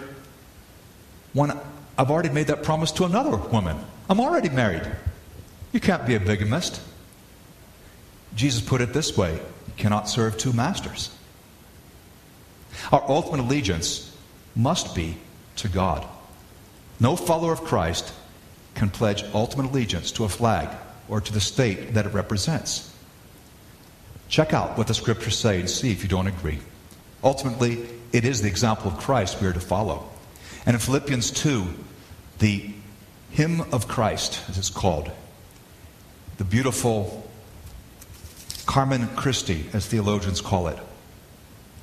when 1.33 1.51
I've 1.99 2.13
already 2.13 2.29
made 2.29 2.47
that 2.47 2.63
promise 2.63 2.93
to 2.93 3.05
another 3.05 3.37
woman? 3.37 3.77
I'm 4.09 4.21
already 4.21 4.51
married. 4.51 4.87
You 5.73 5.81
can't 5.81 6.07
be 6.07 6.15
a 6.15 6.21
bigamist. 6.21 6.81
Jesus 8.37 8.61
put 8.63 8.81
it 8.81 8.93
this 8.93 9.17
way 9.17 9.33
you 9.33 9.73
cannot 9.77 10.09
serve 10.09 10.39
two 10.39 10.53
masters. 10.53 11.11
Our 12.93 13.05
ultimate 13.09 13.41
allegiance 13.41 14.15
must 14.55 14.95
be 14.95 15.17
to 15.57 15.69
God. 15.69 16.07
No 17.01 17.17
follower 17.17 17.53
of 17.53 17.65
Christ 17.65 18.13
can 18.75 18.91
pledge 18.91 19.25
ultimate 19.35 19.71
allegiance 19.71 20.13
to 20.13 20.25
a 20.25 20.29
flag 20.29 20.69
or 21.09 21.21
to 21.21 21.33
the 21.33 21.41
state 21.41 21.95
that 21.95 22.07
it 22.07 22.13
represents. 22.13 22.93
Check 24.29 24.53
out 24.53 24.77
what 24.79 24.87
the 24.87 24.95
scriptures 24.95 25.39
say 25.39 25.61
and 25.61 25.69
see 25.69 25.93
if 25.93 26.03
you 26.03 26.09
don't 26.09 26.27
agree. 26.27 26.59
Ultimately, 27.23 27.87
it 28.13 28.25
is 28.25 28.43
the 28.43 28.49
example 28.49 28.91
of 28.91 28.99
Christ 28.99 29.41
we 29.41 29.47
are 29.47 29.53
to 29.53 29.61
follow. 29.61 30.09
And 30.67 30.75
in 30.75 30.81
Philippians 30.81 31.31
2, 31.33 31.65
the 32.39 32.71
hymn 33.31 33.61
of 33.73 33.89
Christ, 33.89 34.41
as 34.49 34.59
it's 34.59 34.71
called, 34.71 35.11
the 36.39 36.45
beautiful 36.45 37.29
Carmen 38.67 39.09
Christi, 39.15 39.67
as 39.73 39.87
theologians 39.87 40.41
call 40.41 40.69
it, 40.69 40.79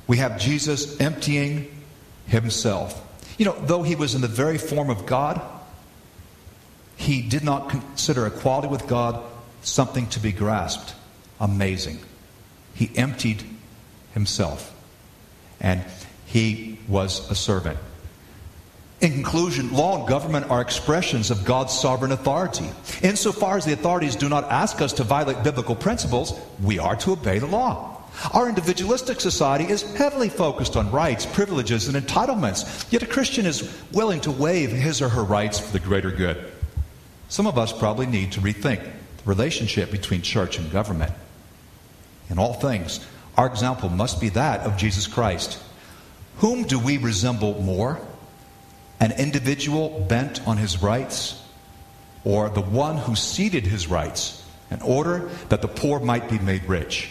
we 0.08 0.18
have 0.18 0.40
Jesus 0.40 1.00
emptying 1.00 1.72
himself 2.28 3.02
you 3.42 3.46
know, 3.46 3.58
though 3.62 3.82
he 3.82 3.96
was 3.96 4.14
in 4.14 4.22
the 4.22 4.28
very 4.28 4.60
form 4.60 4.92
of 4.92 5.08
God, 5.08 5.42
he 6.96 7.24
did 7.24 7.44
not 7.44 7.70
consider 7.70 8.28
equality 8.28 8.68
with 8.68 8.86
God 8.86 9.20
something 9.64 10.06
to 10.10 10.20
be 10.20 10.32
grasped. 10.32 10.94
Amazing. 11.40 11.98
He 12.76 12.92
emptied 12.96 13.44
himself 14.14 14.72
and 15.60 15.84
he 16.28 16.78
was 16.88 17.32
a 17.32 17.36
servant. 17.36 17.80
In 19.00 19.12
conclusion, 19.14 19.74
law 19.74 19.98
and 19.98 20.08
government 20.08 20.52
are 20.52 20.62
expressions 20.62 21.32
of 21.32 21.44
God's 21.44 21.74
sovereign 21.74 22.12
authority. 22.12 22.70
Insofar 23.02 23.58
as 23.58 23.66
the 23.66 23.74
authorities 23.74 24.16
do 24.16 24.30
not 24.30 24.44
ask 24.52 24.82
us 24.82 24.94
to 24.94 25.04
violate 25.04 25.44
biblical 25.44 25.76
principles, 25.76 26.40
we 26.62 26.78
are 26.78 26.96
to 26.98 27.14
obey 27.14 27.40
the 27.40 27.48
law. 27.48 27.91
Our 28.34 28.50
individualistic 28.50 29.20
society 29.20 29.66
is 29.66 29.84
heavily 29.96 30.30
focused 30.30 30.76
on 30.76 30.92
rights, 30.92 31.26
privileges, 31.26 31.88
and 31.88 31.98
entitlements, 31.98 32.92
yet 32.92 33.04
a 33.04 33.08
Christian 33.08 33.46
is 33.46 33.74
willing 33.92 34.22
to 34.22 34.32
waive 34.32 34.72
his 34.72 35.02
or 35.02 35.10
her 35.10 35.24
rights 35.24 35.60
for 35.60 35.72
the 35.72 35.80
greater 35.80 36.12
good. 36.12 36.52
Some 37.30 37.48
of 37.48 37.58
us 37.58 37.72
probably 37.72 38.06
need 38.06 38.34
to 38.34 38.42
rethink 38.42 38.84
the 38.84 39.24
relationship 39.26 39.92
between 39.92 40.22
church 40.22 40.60
and 40.60 40.72
government. 40.72 41.14
In 42.30 42.38
all 42.38 42.54
things, 42.54 43.00
our 43.38 43.48
example 43.48 43.90
must 43.90 44.20
be 44.22 44.30
that 44.30 44.62
of 44.62 44.78
Jesus 44.78 45.08
Christ. 45.08 45.58
Whom 46.38 46.64
do 46.64 46.78
we 46.78 46.98
resemble 46.98 47.62
more? 47.62 48.00
An 49.00 49.14
individual 49.14 50.06
bent 50.08 50.46
on 50.48 50.58
his 50.58 50.84
rights, 50.84 51.42
or 52.24 52.50
the 52.50 52.62
one 52.62 52.98
who 52.98 53.16
ceded 53.16 53.66
his 53.66 53.88
rights 53.88 54.46
in 54.70 54.82
order 54.82 55.30
that 55.50 55.62
the 55.62 55.68
poor 55.68 56.00
might 56.00 56.30
be 56.30 56.40
made 56.40 56.66
rich? 56.66 57.10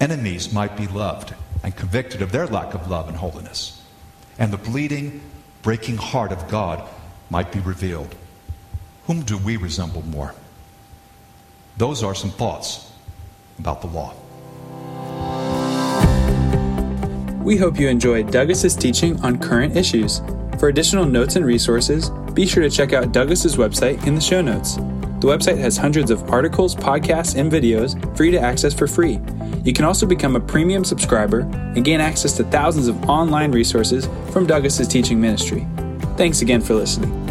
Enemies 0.00 0.52
might 0.52 0.76
be 0.76 0.86
loved 0.86 1.34
and 1.62 1.74
convicted 1.76 2.22
of 2.22 2.32
their 2.32 2.46
lack 2.46 2.74
of 2.74 2.88
love 2.88 3.08
and 3.08 3.16
holiness, 3.16 3.82
and 4.38 4.52
the 4.52 4.58
bleeding, 4.58 5.20
breaking 5.62 5.96
heart 5.96 6.32
of 6.32 6.48
God 6.48 6.86
might 7.30 7.50
be 7.50 7.60
revealed. 7.60 8.14
Whom 9.06 9.22
do 9.22 9.38
we 9.38 9.56
resemble 9.56 10.02
more? 10.02 10.34
Those 11.76 12.02
are 12.02 12.14
some 12.14 12.30
thoughts 12.30 12.90
about 13.58 13.80
the 13.80 13.88
law. 13.88 14.14
We 17.42 17.56
hope 17.56 17.78
you 17.78 17.88
enjoyed 17.88 18.32
Douglas's 18.32 18.74
teaching 18.74 19.20
on 19.20 19.38
current 19.38 19.76
issues. 19.76 20.20
For 20.58 20.68
additional 20.68 21.04
notes 21.04 21.36
and 21.36 21.44
resources, 21.44 22.10
be 22.32 22.46
sure 22.46 22.62
to 22.62 22.70
check 22.70 22.92
out 22.92 23.12
Douglas's 23.12 23.56
website 23.56 24.04
in 24.06 24.14
the 24.14 24.20
show 24.20 24.42
notes. 24.42 24.76
The 24.76 25.28
website 25.28 25.58
has 25.58 25.76
hundreds 25.76 26.10
of 26.10 26.28
articles, 26.30 26.74
podcasts, 26.74 27.38
and 27.38 27.50
videos 27.50 27.94
for 28.16 28.24
you 28.24 28.32
to 28.32 28.40
access 28.40 28.74
for 28.74 28.86
free. 28.86 29.20
You 29.66 29.72
can 29.72 29.84
also 29.84 30.06
become 30.06 30.36
a 30.36 30.40
premium 30.40 30.84
subscriber 30.84 31.40
and 31.40 31.84
gain 31.84 32.00
access 32.00 32.36
to 32.36 32.44
thousands 32.44 32.86
of 32.86 33.02
online 33.08 33.50
resources 33.50 34.08
from 34.30 34.46
Douglas's 34.46 34.86
teaching 34.86 35.20
ministry. 35.20 35.66
Thanks 36.16 36.40
again 36.40 36.60
for 36.60 36.74
listening. 36.74 37.25